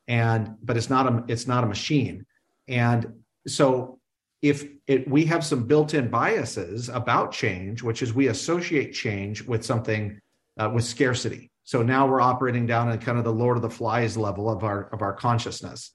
[0.07, 2.27] And but it's not a it's not a machine.
[2.67, 3.97] And so
[4.43, 9.65] if it, we have some built-in biases about change which is we associate change with
[9.65, 10.21] something
[10.57, 13.69] uh, with scarcity so now we're operating down at kind of the lord of the
[13.69, 15.93] flies level of our of our consciousness.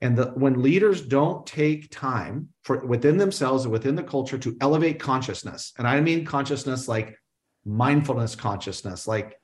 [0.00, 4.56] And the, when leaders don't take time for within themselves and within the culture to
[4.62, 7.18] elevate consciousness and i mean consciousness like
[7.66, 9.38] mindfulness consciousness like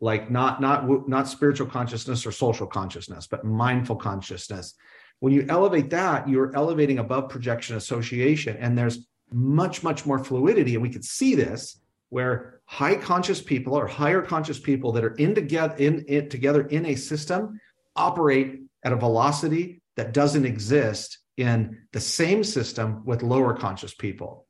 [0.00, 4.74] like not not not spiritual consciousness or social consciousness but mindful consciousness
[5.18, 10.74] when you elevate that you're elevating above projection association and there's much much more fluidity
[10.74, 15.14] and we could see this where high conscious people or higher conscious people that are
[15.14, 17.60] in together in it together in a system
[17.96, 24.46] operate at a velocity that doesn't exist in the same system with lower conscious people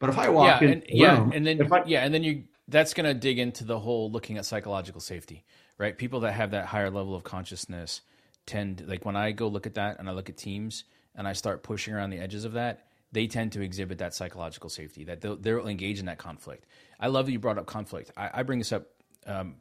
[0.00, 2.44] but if i walk yeah, in and, yeah and then I, yeah and then you
[2.68, 5.44] that's going to dig into the whole looking at psychological safety,
[5.78, 5.96] right?
[5.96, 8.02] People that have that higher level of consciousness
[8.44, 11.32] tend, like when I go look at that and I look at teams and I
[11.32, 15.20] start pushing around the edges of that, they tend to exhibit that psychological safety, that
[15.20, 16.66] they'll, they'll engage in that conflict.
[16.98, 18.10] I love that you brought up conflict.
[18.16, 18.86] I, I bring this up.
[19.26, 19.56] Um,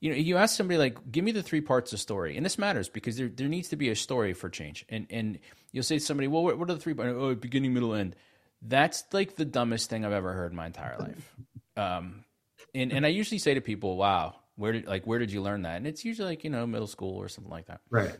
[0.00, 2.58] you know, you ask somebody like, "Give me the three parts of story," and this
[2.58, 4.84] matters because there there needs to be a story for change.
[4.88, 5.38] And and
[5.72, 6.94] you'll say to somebody, "Well, what, what are the three?
[6.98, 8.14] Oh, beginning, middle, end."
[8.62, 11.34] That's like the dumbest thing I've ever heard in my entire life.
[11.78, 12.24] Um,
[12.74, 15.60] and and I usually say to people, "Wow, where did like where did you learn
[15.62, 17.82] that?" And it's usually like you know middle school or something like that.
[17.90, 18.16] Right.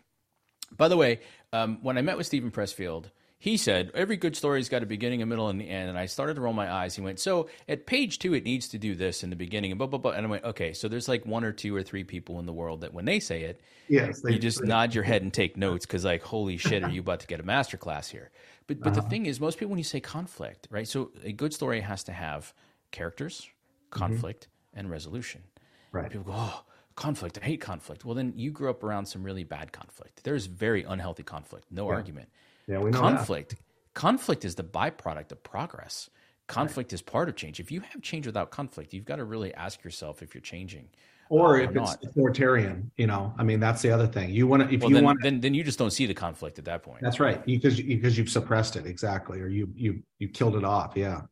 [0.76, 1.20] By the way,
[1.55, 3.07] um, when I met with Steven Pressfield,
[3.46, 5.88] he said every good story's got a beginning, a middle, and the end.
[5.88, 6.96] And I started to roll my eyes.
[6.96, 9.78] He went, "So at page two, it needs to do this in the beginning, and
[9.78, 12.02] blah blah blah." And I went, "Okay, so there's like one or two or three
[12.02, 15.22] people in the world that when they say it, yes, you just nod your head
[15.22, 18.09] and take notes because like, holy shit, are you about to get a master class
[18.09, 18.30] here?"
[18.66, 19.02] But but uh-huh.
[19.02, 20.88] the thing is, most people when you say conflict, right?
[20.88, 22.52] So a good story has to have
[22.90, 23.98] characters, mm-hmm.
[23.98, 25.44] conflict, and resolution.
[25.92, 26.11] Right.
[26.11, 26.64] People go, oh,
[26.96, 27.38] conflict.
[27.40, 28.04] I hate conflict.
[28.04, 30.24] Well, then you grew up around some really bad conflict.
[30.24, 31.66] There's very unhealthy conflict.
[31.70, 31.94] No yeah.
[31.94, 32.28] argument.
[32.66, 33.50] Yeah, we know conflict.
[33.50, 33.59] That.
[33.94, 36.11] Conflict is the byproduct of progress.
[36.48, 36.94] Conflict right.
[36.94, 37.59] is part of change.
[37.61, 40.88] If you have change without conflict, you've got to really ask yourself if you're changing.
[41.29, 42.05] Or uh, if or it's not.
[42.05, 44.31] authoritarian, you know, I mean, that's the other thing.
[44.31, 46.14] You want to, if well, you then, want, then then you just don't see the
[46.14, 47.00] conflict at that point.
[47.02, 50.92] That's right, because because you've suppressed it exactly, or you you you killed it off.
[50.94, 51.22] Yeah.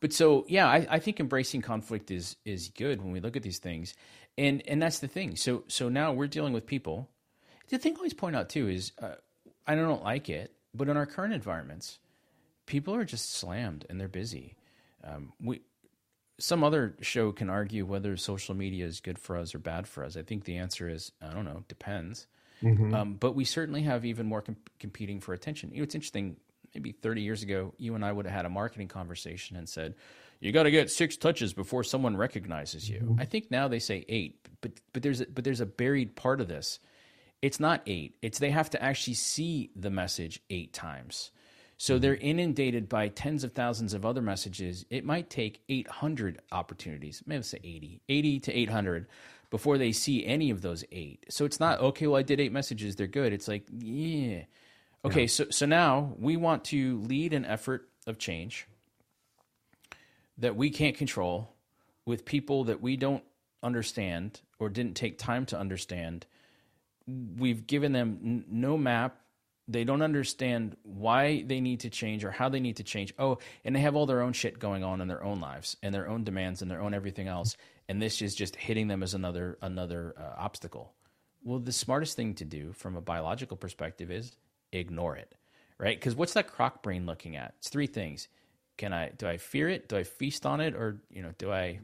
[0.00, 3.42] But so yeah, I, I think embracing conflict is is good when we look at
[3.44, 3.94] these things,
[4.36, 5.36] and and that's the thing.
[5.36, 7.08] So so now we're dealing with people.
[7.68, 9.14] The thing I always point out too is uh,
[9.68, 11.98] I don't like it, but in our current environments,
[12.66, 14.56] people are just slammed and they're busy.
[15.04, 15.60] Um, we
[16.40, 20.04] some other show can argue whether social media is good for us or bad for
[20.04, 20.16] us.
[20.16, 22.26] I think the answer is I don't know, depends.
[22.62, 22.94] Mm-hmm.
[22.94, 25.70] Um, but we certainly have even more comp- competing for attention.
[25.70, 26.36] You know, it's interesting.
[26.74, 29.94] Maybe 30 years ago, you and I would have had a marketing conversation and said,
[30.40, 33.20] "You got to get six touches before someone recognizes you." Mm-hmm.
[33.20, 36.40] I think now they say eight, but but there's a, but there's a buried part
[36.40, 36.78] of this.
[37.40, 38.16] It's not eight.
[38.22, 41.30] It's they have to actually see the message eight times.
[41.76, 42.02] So mm-hmm.
[42.02, 44.84] they're inundated by tens of thousands of other messages.
[44.90, 49.06] It might take 800 opportunities, maybe say 80, 80 to 800
[49.50, 51.24] before they see any of those eight.
[51.30, 52.06] So it's not okay.
[52.06, 53.32] Well, I did eight messages; they're good.
[53.32, 54.42] It's like, yeah,
[55.04, 55.22] okay.
[55.22, 55.26] Yeah.
[55.26, 58.66] So so now we want to lead an effort of change
[60.36, 61.54] that we can't control
[62.04, 63.24] with people that we don't
[63.62, 66.26] understand or didn't take time to understand.
[67.36, 69.20] We've given them n- no map.
[69.66, 73.12] They don't understand why they need to change or how they need to change.
[73.18, 75.94] Oh, and they have all their own shit going on in their own lives and
[75.94, 77.56] their own demands and their own everything else
[77.88, 80.92] and this is just hitting them as another another uh, obstacle.
[81.42, 84.36] Well, the smartest thing to do from a biological perspective is
[84.72, 85.34] ignore it,
[85.78, 85.98] right?
[85.98, 87.54] Because what's that croc brain looking at?
[87.58, 88.28] It's three things.
[88.76, 89.88] Can I do I fear it?
[89.88, 91.80] Do I feast on it, or you know, do I?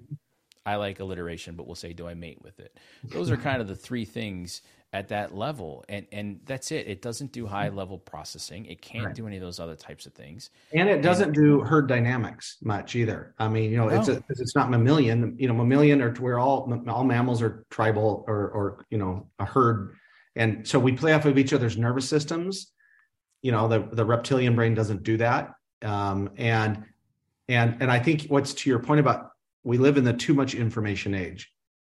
[0.67, 2.79] I like alliteration, but we'll say, do I mate with it?
[3.05, 4.63] Those are kind of the three things
[4.95, 5.85] at that level.
[5.89, 6.87] And and that's it.
[6.87, 8.65] It doesn't do high level processing.
[8.67, 9.15] It can't right.
[9.15, 10.51] do any of those other types of things.
[10.73, 13.35] And it doesn't and, do herd dynamics much either.
[13.39, 13.99] I mean you know no.
[13.99, 15.35] it's a, it's not mammalian.
[15.37, 19.45] You know mammalian or where all all mammals are tribal or or you know a
[19.45, 19.97] herd.
[20.37, 22.73] And so we play off of each other's nervous systems.
[23.43, 25.55] You know the the reptilian brain doesn't do that.
[25.83, 26.85] Um, and
[27.49, 29.34] and and i think what's to your point about
[29.65, 31.51] we live in the too much information age.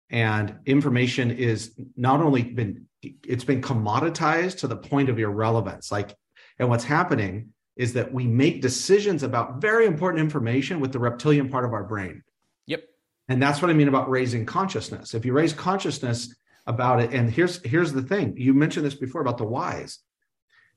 [0.09, 5.91] And information is not only been it's been commoditized to the point of irrelevance.
[5.91, 6.15] Like
[6.59, 11.49] and what's happening is that we make decisions about very important information with the reptilian
[11.49, 12.23] part of our brain.
[12.67, 12.83] Yep.
[13.27, 15.15] And that's what i mean about raising consciousness.
[15.15, 16.33] If you raise consciousness
[16.67, 18.37] about it and here's here's the thing.
[18.37, 19.99] You mentioned this before about the whys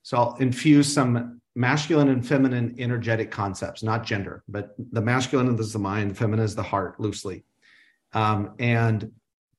[0.07, 5.73] so i'll infuse some masculine and feminine energetic concepts not gender but the masculine is
[5.73, 7.45] the mind the feminine is the heart loosely
[8.13, 9.11] um, and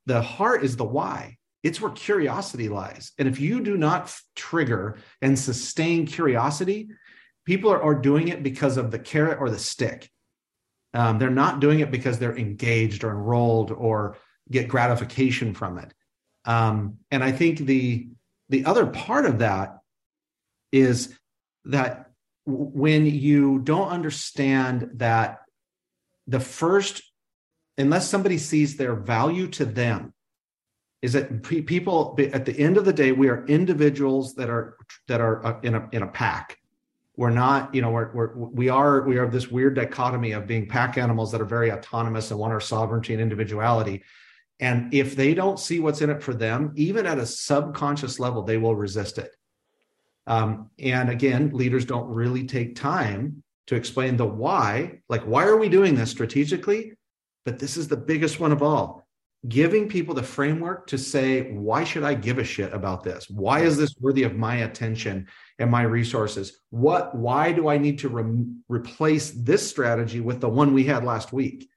[0.07, 1.37] the heart is the why.
[1.63, 3.11] It's where curiosity lies.
[3.19, 6.89] And if you do not trigger and sustain curiosity,
[7.45, 10.09] people are, are, doing it because of the carrot or the stick.
[10.93, 14.17] Um, they're not doing it because they're engaged or enrolled or
[14.49, 15.93] get gratification from it.
[16.45, 18.07] Um, and I think the
[18.49, 19.76] the other part of that
[20.71, 21.17] is
[21.65, 22.11] that
[22.45, 25.39] when you don't understand that
[26.27, 27.03] the first
[27.77, 30.13] unless somebody sees their value to them
[31.01, 34.77] is that people at the end of the day we are individuals that are
[35.07, 36.57] that are uh, in a in a pack.
[37.15, 40.67] We're not you know we're, we're we are we are this weird dichotomy of being
[40.67, 44.03] pack animals that are very autonomous and want our sovereignty and individuality.
[44.59, 48.41] And if they don't see what's in it for them even at a subconscious level
[48.41, 49.35] they will resist it
[50.27, 55.57] um, and again leaders don't really take time to explain the why like why are
[55.57, 56.93] we doing this strategically?
[57.45, 59.07] But this is the biggest one of all
[59.47, 63.29] giving people the framework to say why should i give a shit about this?
[63.29, 65.27] Why is this worthy of my attention
[65.59, 66.59] and my resources?
[66.69, 71.03] What why do i need to re- replace this strategy with the one we had
[71.03, 71.69] last week?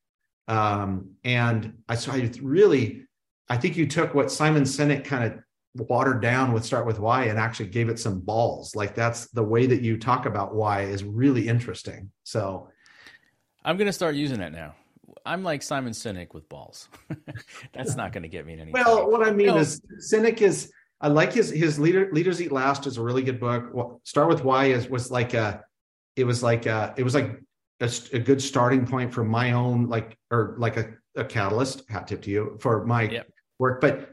[0.49, 3.07] Um, and i so i really
[3.49, 5.39] i think you took what simon sinek kind of
[5.77, 9.43] watered down with start with why and actually gave it some balls like that's the
[9.43, 12.69] way that you talk about why is really interesting so
[13.65, 14.75] i'm going to start using that now
[15.27, 16.89] I'm like Simon Sinek with balls.
[17.73, 18.73] That's not going to get me in any.
[18.73, 19.59] Well, what I mean no.
[19.59, 23.41] is Sinek is I like his his leader leaders eat last is a really good
[23.41, 24.01] book.
[24.05, 25.65] Start with why is was like a
[26.17, 27.41] it was like a, it was like
[27.81, 32.09] a, a, good starting point for my own like or like a, a catalyst hat
[32.09, 33.29] tip to you for my yep.
[33.59, 33.81] work.
[33.81, 34.11] But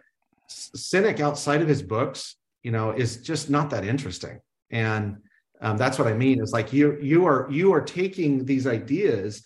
[0.50, 4.40] Sinek outside of his books, you know, is just not that interesting.
[4.70, 5.18] And
[5.62, 6.42] um, that's what I mean.
[6.42, 9.44] Is like you you are you are taking these ideas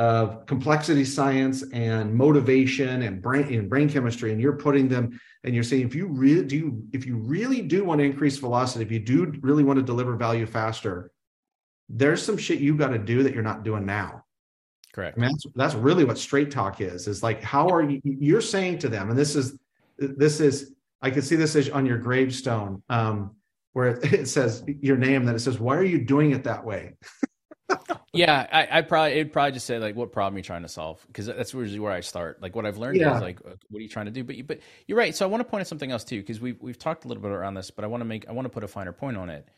[0.00, 5.54] of complexity science and motivation and brain and brain chemistry and you're putting them and
[5.54, 8.90] you're saying if you really do if you really do want to increase velocity if
[8.90, 11.10] you do really want to deliver value faster
[11.90, 14.24] there's some shit you got to do that you're not doing now
[14.94, 18.00] correct I mean, that's, that's really what straight talk is is like how are you
[18.02, 19.58] you're saying to them and this is
[20.00, 23.34] this is i can see this is on your gravestone um,
[23.72, 26.64] where it, it says your name that it says why are you doing it that
[26.64, 26.94] way
[28.12, 30.68] yeah, I, I probably it'd probably just say like, what problem are you trying to
[30.68, 31.04] solve?
[31.06, 32.42] Because that's usually where I start.
[32.42, 33.16] Like what I've learned yeah.
[33.16, 34.24] is like, what are you trying to do?
[34.24, 35.14] But you, but you're right.
[35.14, 37.22] So I want to point at something else too, because we've we've talked a little
[37.22, 39.16] bit around this, but I want to make I want to put a finer point
[39.16, 39.48] on it.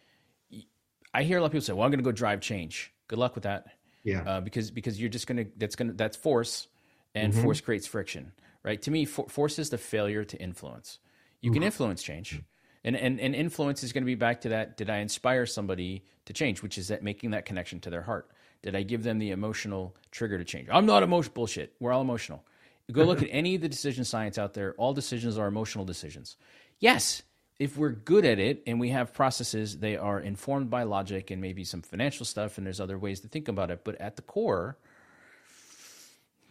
[1.14, 3.18] I hear a lot of people say, "Well, I'm going to go drive change." Good
[3.18, 3.66] luck with that.
[4.05, 4.22] Yeah.
[4.22, 6.68] Uh, because because you're just gonna that's gonna that's force.
[7.14, 7.43] and mm-hmm.
[7.43, 8.32] force creates friction.
[8.64, 8.80] Right?
[8.82, 10.98] To me, for, force is the failure to influence.
[11.40, 11.66] You can mm-hmm.
[11.66, 12.40] influence change.
[12.84, 14.76] And, and, and influence is going to be back to that.
[14.76, 18.30] Did I inspire somebody to change, which is that making that connection to their heart?
[18.62, 20.68] Did I give them the emotional trigger to change?
[20.70, 21.34] I'm not emotional.
[21.34, 21.74] Bullshit.
[21.80, 22.44] We're all emotional.
[22.90, 24.74] Go look at any of the decision science out there.
[24.74, 26.36] All decisions are emotional decisions.
[26.78, 27.22] Yes,
[27.58, 31.40] if we're good at it and we have processes, they are informed by logic and
[31.40, 33.82] maybe some financial stuff, and there's other ways to think about it.
[33.84, 34.76] But at the core,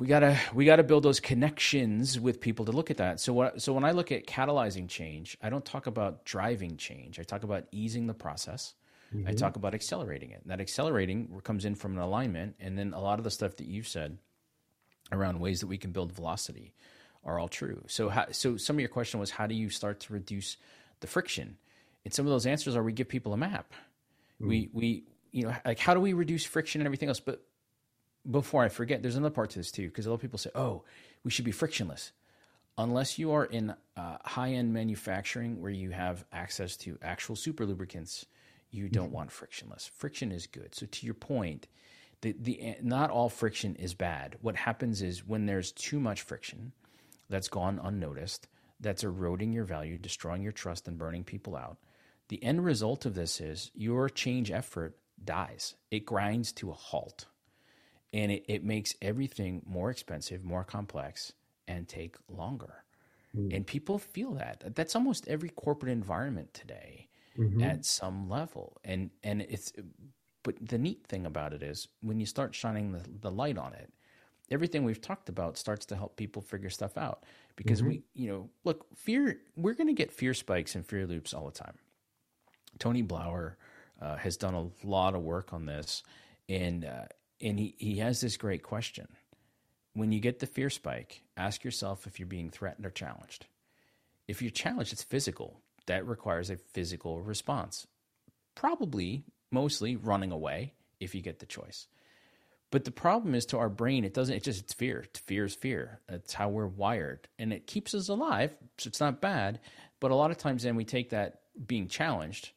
[0.02, 3.20] we gotta we gotta build those connections with people to look at that.
[3.20, 7.20] So what so when I look at catalyzing change, I don't talk about driving change.
[7.20, 8.74] I talk about easing the process.
[9.16, 9.28] Mm-hmm.
[9.28, 10.41] I talk about accelerating it.
[10.41, 13.58] And that accelerating comes in from an alignment, and then a lot of the stuff
[13.58, 14.18] that you've said
[15.12, 16.74] around ways that we can build velocity
[17.24, 17.84] are all true.
[17.86, 20.58] So how, so some of your question was how do you start to reduce
[21.02, 21.58] the friction?
[22.06, 23.72] And some of those answers are we give people a map.
[24.41, 24.47] Mm-hmm.
[24.47, 27.20] We we you know like how do we reduce friction and everything else?
[27.20, 27.43] But
[28.30, 30.51] before I forget, there's another part to this too, because a lot of people say,
[30.55, 30.84] oh,
[31.24, 32.11] we should be frictionless.
[32.78, 37.65] Unless you are in uh, high end manufacturing where you have access to actual super
[37.65, 38.26] lubricants,
[38.69, 39.15] you don't mm-hmm.
[39.15, 39.91] want frictionless.
[39.93, 40.74] Friction is good.
[40.74, 41.67] So, to your point,
[42.22, 44.38] the, the, not all friction is bad.
[44.41, 46.72] What happens is when there's too much friction
[47.30, 48.47] that's gone unnoticed,
[48.80, 51.78] that's eroding your value, destroying your trust, and burning people out.
[52.30, 57.26] The end result of this is your change effort dies, it grinds to a halt
[58.14, 61.34] and it, it makes everything more expensive, more complex,
[61.68, 62.84] and take longer.
[63.36, 63.55] Mm.
[63.55, 64.76] And people feel that.
[64.76, 67.07] That's almost every corporate environment today
[67.38, 67.62] mm-hmm.
[67.64, 68.78] at some level.
[68.84, 69.72] And and it's
[70.43, 73.74] but the neat thing about it is when you start shining the, the light on
[73.74, 73.91] it,
[74.49, 77.24] everything we've talked about starts to help people figure stuff out.
[77.55, 77.89] Because mm-hmm.
[77.89, 81.51] we, you know, look, fear we're gonna get fear spikes and fear loops all the
[81.51, 81.78] time.
[82.80, 83.55] Tony Blauer
[84.01, 86.03] uh, has done a lot of work on this,
[86.49, 87.05] and uh,
[87.42, 89.08] and he, he has this great question.
[89.94, 93.46] When you get the fear spike, ask yourself if you're being threatened or challenged.
[94.28, 95.60] If you're challenged, it's physical.
[95.88, 97.88] That requires a physical response.
[98.56, 101.88] Probably, mostly running away if you get the choice.
[102.72, 105.04] But the problem is to our brain, it doesn't, it just, it's fear.
[105.26, 106.00] Fear is fear.
[106.08, 107.28] That's how we're wired.
[107.38, 108.56] And it keeps us alive.
[108.78, 109.60] So it's not bad.
[110.00, 112.52] But a lot of times then we take that being challenged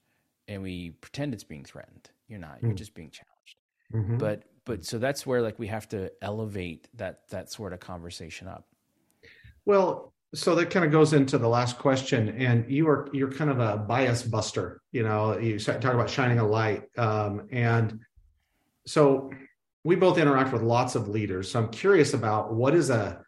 [0.46, 2.10] and we pretend it's being threatened.
[2.28, 2.76] You're not, you're mm.
[2.76, 3.56] just being challenged.
[3.92, 4.18] Mm-hmm.
[4.18, 8.48] But but so that's where like we have to elevate that that sort of conversation
[8.48, 8.66] up.
[9.64, 13.50] Well so that kind of goes into the last question and you are you're kind
[13.50, 18.00] of a bias buster you know you talk about shining a light um, and
[18.84, 19.30] so
[19.84, 23.24] we both interact with lots of leaders so i'm curious about what is a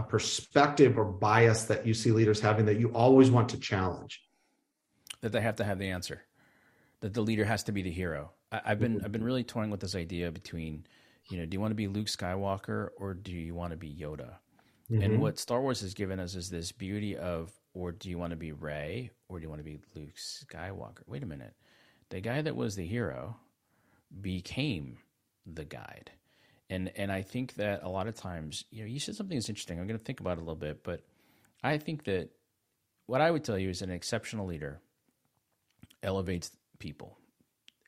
[0.00, 4.22] a perspective or bias that you see leaders having that you always want to challenge?
[5.20, 6.22] That they have to have the answer
[7.00, 9.70] that the leader has to be the hero I, have been I've been really toying
[9.70, 10.86] with this idea between,
[11.30, 13.92] you know, do you want to be Luke Skywalker or do you want to be
[13.92, 14.34] Yoda?
[14.90, 15.02] Mm-hmm.
[15.02, 18.32] And what Star Wars has given us is this beauty of, or do you want
[18.32, 21.02] to be Rey or do you want to be Luke Skywalker?
[21.06, 21.54] Wait a minute,
[22.08, 23.36] the guy that was the hero
[24.20, 24.98] became
[25.46, 26.10] the guide,
[26.68, 29.48] and and I think that a lot of times, you know, you said something that's
[29.48, 29.78] interesting.
[29.78, 31.02] I'm going to think about it a little bit, but
[31.62, 32.30] I think that
[33.06, 34.80] what I would tell you is an exceptional leader
[36.02, 37.16] elevates people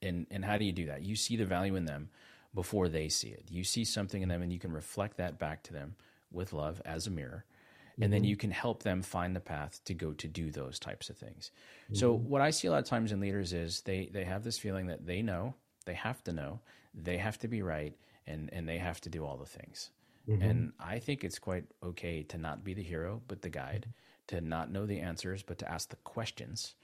[0.03, 1.03] and and how do you do that?
[1.03, 2.11] You see the value in them
[2.55, 3.45] before they see it.
[3.51, 5.97] You see something in them, and you can reflect that back to them
[6.31, 7.45] with love as a mirror.
[7.97, 8.13] And mm-hmm.
[8.13, 11.17] then you can help them find the path to go to do those types of
[11.17, 11.51] things.
[11.85, 11.97] Mm-hmm.
[11.97, 14.59] So what I see a lot of times in leaders is they they have this
[14.59, 16.61] feeling that they know, they have to know,
[16.95, 17.95] they have to be right,
[18.27, 19.91] and and they have to do all the things.
[20.29, 20.43] Mm-hmm.
[20.43, 23.89] And I think it's quite okay to not be the hero, but the guide,
[24.29, 26.77] to not know the answers, but to ask the questions.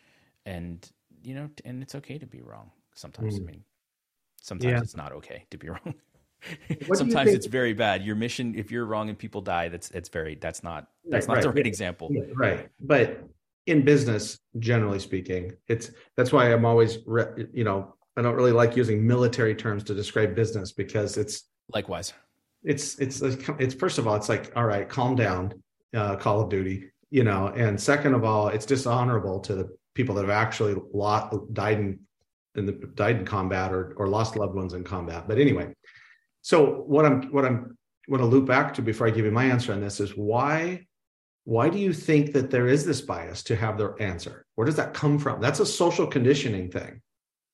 [0.44, 0.90] And
[1.22, 3.38] you know, and it's okay to be wrong sometimes.
[3.38, 3.42] Mm.
[3.42, 3.64] I mean,
[4.40, 4.80] sometimes yeah.
[4.80, 5.94] it's not okay to be wrong.
[6.94, 8.02] sometimes it's very bad.
[8.02, 11.34] Your mission, if you're wrong and people die, that's it's very that's not that's right,
[11.34, 11.54] not right.
[11.54, 12.08] the right example.
[12.10, 12.68] Yeah, right.
[12.80, 13.24] But
[13.66, 16.98] in business, generally speaking, it's that's why I'm always
[17.52, 22.12] you know I don't really like using military terms to describe business because it's likewise.
[22.64, 25.52] It's it's it's first of all, it's like all right, calm down,
[25.94, 30.14] uh, Call of Duty, you know, and second of all, it's dishonorable to the people
[30.14, 31.98] that have actually lot, died in
[32.58, 35.26] in the died in combat or or lost loved ones in combat.
[35.26, 35.74] But anyway,
[36.42, 37.76] so what I'm what I'm
[38.08, 40.86] want to loop back to before I give you my answer on this is why
[41.44, 44.44] why do you think that there is this bias to have their answer?
[44.56, 45.40] Where does that come from?
[45.40, 47.00] That's a social conditioning thing.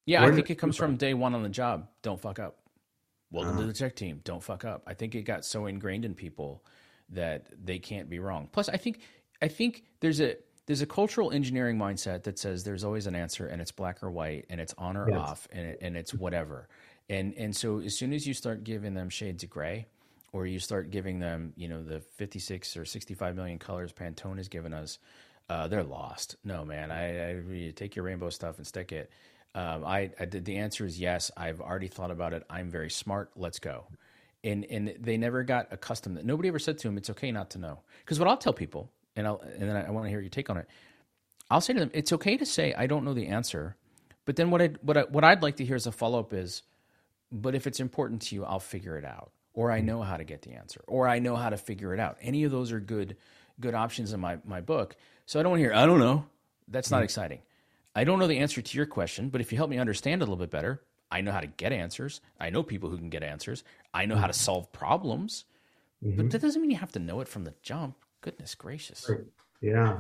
[0.07, 0.97] Yeah, Where I think it comes from?
[0.97, 1.89] day one on the job.
[2.03, 2.59] Don't fuck up.
[3.31, 3.61] Welcome uh-huh.
[3.61, 4.21] to the tech team.
[4.25, 4.83] Don't fuck up.
[4.87, 6.65] I think it got so ingrained in people
[7.11, 8.49] that they can't be wrong.
[8.51, 9.01] Plus, I think
[9.41, 10.37] I think there's a
[10.67, 14.11] there's a cultural engineering mindset that says there's always an answer and it's black or
[14.11, 15.19] white and it's on or yes.
[15.19, 16.69] off and, it, and it's whatever.
[17.09, 19.87] And, and so as soon as you start giving them shades of gray
[20.33, 24.49] or you start giving them, you know, the 56 or 65 million colors Pantone has
[24.49, 24.99] given us,
[25.51, 26.37] uh, they're lost.
[26.45, 29.11] No, man, I, I take your rainbow stuff and stick it.
[29.55, 31.31] Um, I, I did, the answer is yes.
[31.37, 32.43] I've already thought about it.
[32.49, 33.31] I'm very smart.
[33.37, 33.87] Let's go.
[34.43, 36.17] And and they never got accustomed.
[36.19, 36.27] That.
[36.27, 38.91] Nobody ever said to him, "It's okay not to know." Because what I'll tell people,
[39.17, 40.69] and I'll and then I, I want to hear your take on it.
[41.51, 43.77] I'll say to them, "It's okay to say I don't know the answer,"
[44.25, 46.33] but then what I what I, what I'd like to hear as a follow up
[46.33, 46.63] is,
[47.31, 50.25] "But if it's important to you, I'll figure it out." or I know how to
[50.25, 52.19] get the answer, or I know how to figure it out.
[52.21, 53.17] Any of those are good
[53.61, 54.97] good options in my, my book.
[55.27, 56.27] So I don't want to hear, I don't know.
[56.69, 57.05] That's not mm-hmm.
[57.05, 57.39] exciting.
[57.95, 60.25] I don't know the answer to your question, but if you help me understand it
[60.25, 62.21] a little bit better, I know how to get answers.
[62.41, 63.63] I know people who can get answers.
[63.93, 64.43] I know how to mm-hmm.
[64.43, 65.45] solve problems.
[66.05, 66.17] Mm-hmm.
[66.17, 67.97] But that doesn't mean you have to know it from the jump.
[68.25, 69.11] Goodness gracious.
[69.61, 69.99] Yeah.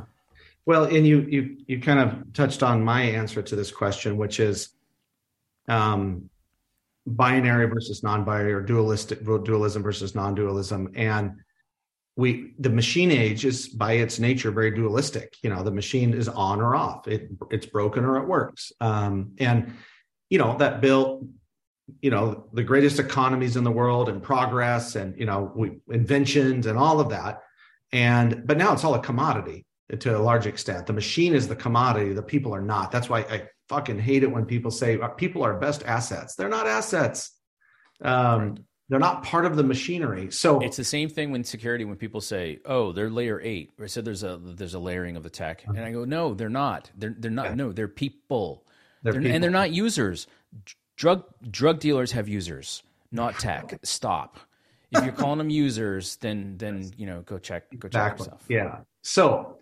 [0.64, 4.40] Well, and you you you kind of touched on my answer to this question, which
[4.40, 4.70] is
[5.68, 6.30] um
[7.06, 10.92] binary versus non-binary or dualistic dualism versus non-dualism.
[10.94, 11.32] And
[12.16, 15.36] we the machine age is by its nature very dualistic.
[15.42, 17.06] You know the machine is on or off.
[17.06, 18.72] It it's broken or it works.
[18.80, 19.74] Um, and
[20.30, 21.26] you know that built
[22.00, 26.64] you know the greatest economies in the world and progress and you know we, inventions
[26.64, 27.42] and all of that
[27.94, 29.64] and but now it's all a commodity
[29.98, 33.20] to a large extent the machine is the commodity the people are not that's why
[33.20, 36.34] i fucking hate it when people say uh, people are best assets.
[36.34, 37.32] They're not assets.
[38.02, 38.56] Um.
[38.90, 40.30] They're not part of the machinery.
[40.30, 43.72] So it's the same thing when security when people say, "Oh, they're layer eight.
[43.82, 45.72] I said there's a there's a layering of the tech, uh-huh.
[45.74, 46.90] and I go, "No, they're not.
[46.94, 47.56] They're they're not.
[47.56, 48.66] No, they're people.
[49.02, 49.34] They're, they're people.
[49.34, 50.26] and they're not users.
[50.96, 53.80] Drug drug dealers have users, not tech.
[53.84, 54.38] Stop.
[54.94, 58.24] If you're calling them users, then then you know go check go check exactly.
[58.24, 58.44] yourself.
[58.48, 58.78] Yeah.
[59.02, 59.58] So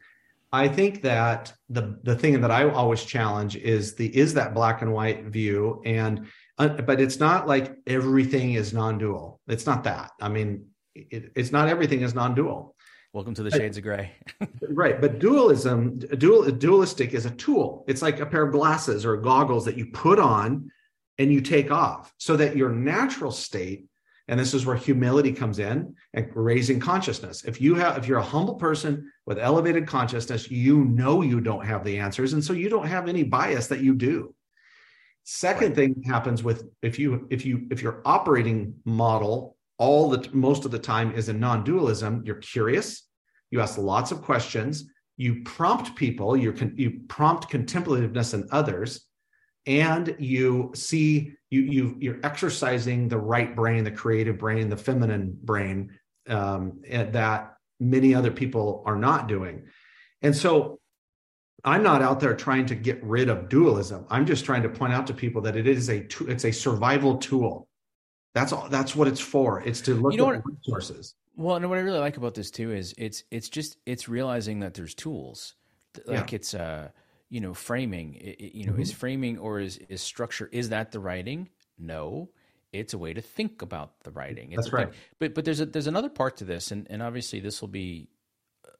[0.52, 4.82] I think that the the thing that I always challenge is the is that black
[4.82, 6.26] and white view, and
[6.58, 9.40] uh, but it's not like everything is non-dual.
[9.48, 10.10] It's not that.
[10.20, 12.74] I mean, it, it's not everything is non-dual.
[13.14, 14.12] Welcome to the shades of gray.
[14.68, 17.84] right, but dualism, dual, dualistic is a tool.
[17.88, 20.70] It's like a pair of glasses or goggles that you put on
[21.18, 23.86] and you take off, so that your natural state
[24.32, 27.44] and this is where humility comes in and raising consciousness.
[27.44, 31.66] If you have if you're a humble person with elevated consciousness you know you don't
[31.66, 32.32] have the answers.
[32.32, 34.34] And so you don't have any bias that you do.
[35.24, 35.76] Second right.
[35.76, 40.70] thing happens with if you if you if your operating model all the most of
[40.70, 43.08] the time is in non-dualism you're curious
[43.50, 44.84] you ask lots of questions
[45.18, 49.08] you prompt people you can you prompt contemplativeness in others
[49.66, 55.36] and you see you you you're exercising the right brain the creative brain the feminine
[55.42, 55.90] brain
[56.28, 59.64] um, that many other people are not doing.
[60.22, 60.78] And so
[61.64, 64.04] i'm not out there trying to get rid of dualism.
[64.10, 67.18] I'm just trying to point out to people that it is a it's a survival
[67.18, 67.68] tool.
[68.34, 69.60] That's all that's what it's for.
[69.62, 71.14] It's to look you know at what, resources.
[71.36, 74.60] Well and what i really like about this too is it's it's just it's realizing
[74.60, 75.54] that there's tools.
[76.06, 76.36] Like yeah.
[76.36, 76.88] it's uh
[77.32, 78.82] you know framing you know mm-hmm.
[78.82, 81.48] is framing or is is structure is that the writing?
[81.78, 82.28] No.
[82.72, 84.52] It's a way to think about the writing.
[84.52, 85.00] It's that's right thing.
[85.18, 88.08] but but there's a there's another part to this and and obviously this will be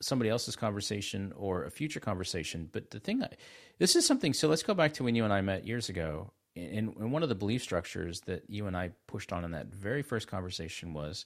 [0.01, 2.69] somebody else's conversation or a future conversation.
[2.71, 3.37] But the thing that
[3.79, 6.31] this is something so let's go back to when you and i met years ago
[6.55, 9.67] and, and one of the belief structures that you and i pushed on in that
[9.67, 11.25] very first conversation was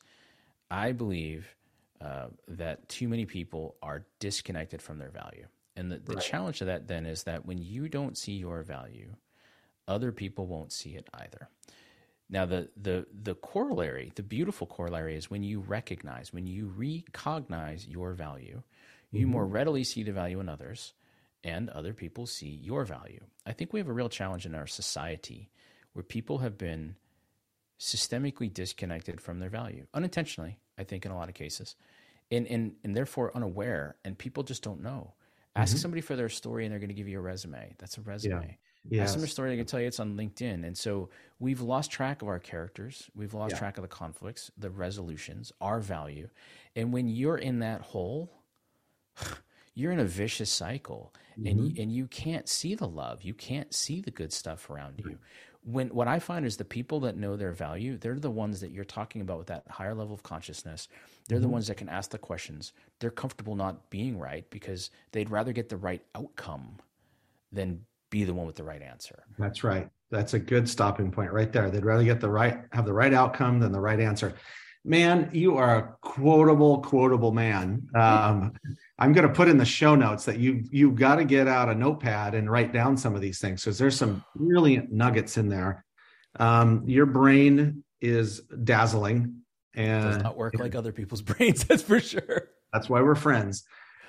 [0.71, 1.55] i believe
[2.01, 5.47] uh, that too many people are disconnected from their value
[5.77, 6.25] and the, the right.
[6.25, 9.15] challenge to that then is that when you don't see your value,
[9.87, 11.49] other people won't see it either.
[12.29, 17.87] Now the the the corollary, the beautiful corollary is when you recognize, when you recognize
[17.87, 18.63] your value,
[19.13, 19.31] you mm-hmm.
[19.31, 20.95] more readily see the value in others
[21.45, 23.21] and other people see your value.
[23.47, 25.51] I think we have a real challenge in our society
[25.93, 26.97] where people have been
[27.79, 31.77] systemically disconnected from their value, unintentionally, I think in a lot of cases.
[32.31, 35.15] And and and therefore unaware and people just don't know.
[35.57, 35.79] Ask mm-hmm.
[35.79, 37.75] somebody for their story and they're going to give you a resume.
[37.79, 38.47] That's a resume.
[38.91, 38.99] Yeah.
[38.99, 39.09] Yes.
[39.09, 40.65] Ask them a story, they can tell you it's on LinkedIn.
[40.65, 41.09] And so
[41.41, 43.11] we've lost track of our characters.
[43.17, 43.59] We've lost yeah.
[43.59, 46.29] track of the conflicts, the resolutions, our value.
[46.77, 48.31] And when you're in that hole,
[49.75, 51.47] you're in a vicious cycle mm-hmm.
[51.47, 53.23] and, you, and you can't see the love.
[53.23, 55.19] You can't see the good stuff around you
[55.67, 58.71] when what I find is the people that know their value, they're the ones that
[58.71, 60.87] you're talking about with that higher level of consciousness.
[61.29, 61.43] They're mm-hmm.
[61.43, 62.73] the ones that can ask the questions.
[63.01, 66.77] They're comfortable not being right because they'd rather get the right outcome
[67.51, 69.25] than be the one with the right answer.
[69.39, 69.89] That's right.
[70.11, 71.69] That's a good stopping point right there.
[71.69, 74.35] They'd rather get the right have the right outcome than the right answer.
[74.87, 77.89] Man, you are a quotable, quotable man.
[77.97, 78.53] Um,
[79.01, 81.69] I'm going to put in the show notes that you you got to get out
[81.69, 85.49] a notepad and write down some of these things because there's some brilliant nuggets in
[85.49, 85.85] there.
[86.39, 89.43] Um, your brain is dazzling,
[89.75, 91.65] and does not work like other people's brains.
[91.65, 92.51] That's for sure.
[92.73, 93.65] That's why we're friends.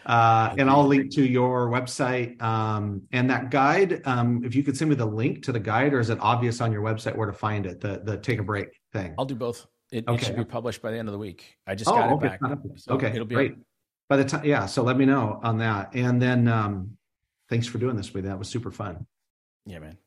[0.06, 4.02] Uh, and I'll link to your website um, and that guide.
[4.06, 6.62] Um, if you could send me the link to the guide, or is it obvious
[6.62, 7.82] on your website where to find it?
[7.82, 9.16] The the take a break thing.
[9.18, 9.66] I'll do both.
[9.92, 10.22] It, okay.
[10.22, 11.58] it should be published by the end of the week.
[11.66, 12.28] I just oh, got okay.
[12.28, 12.60] it back.
[12.76, 13.52] So okay, it'll be great.
[13.54, 13.58] Up.
[14.10, 14.66] By the time, yeah.
[14.66, 16.98] So let me know on that, and then um,
[17.50, 18.30] thanks for doing this with me.
[18.30, 19.06] That was super fun.
[19.66, 19.98] Yeah, man.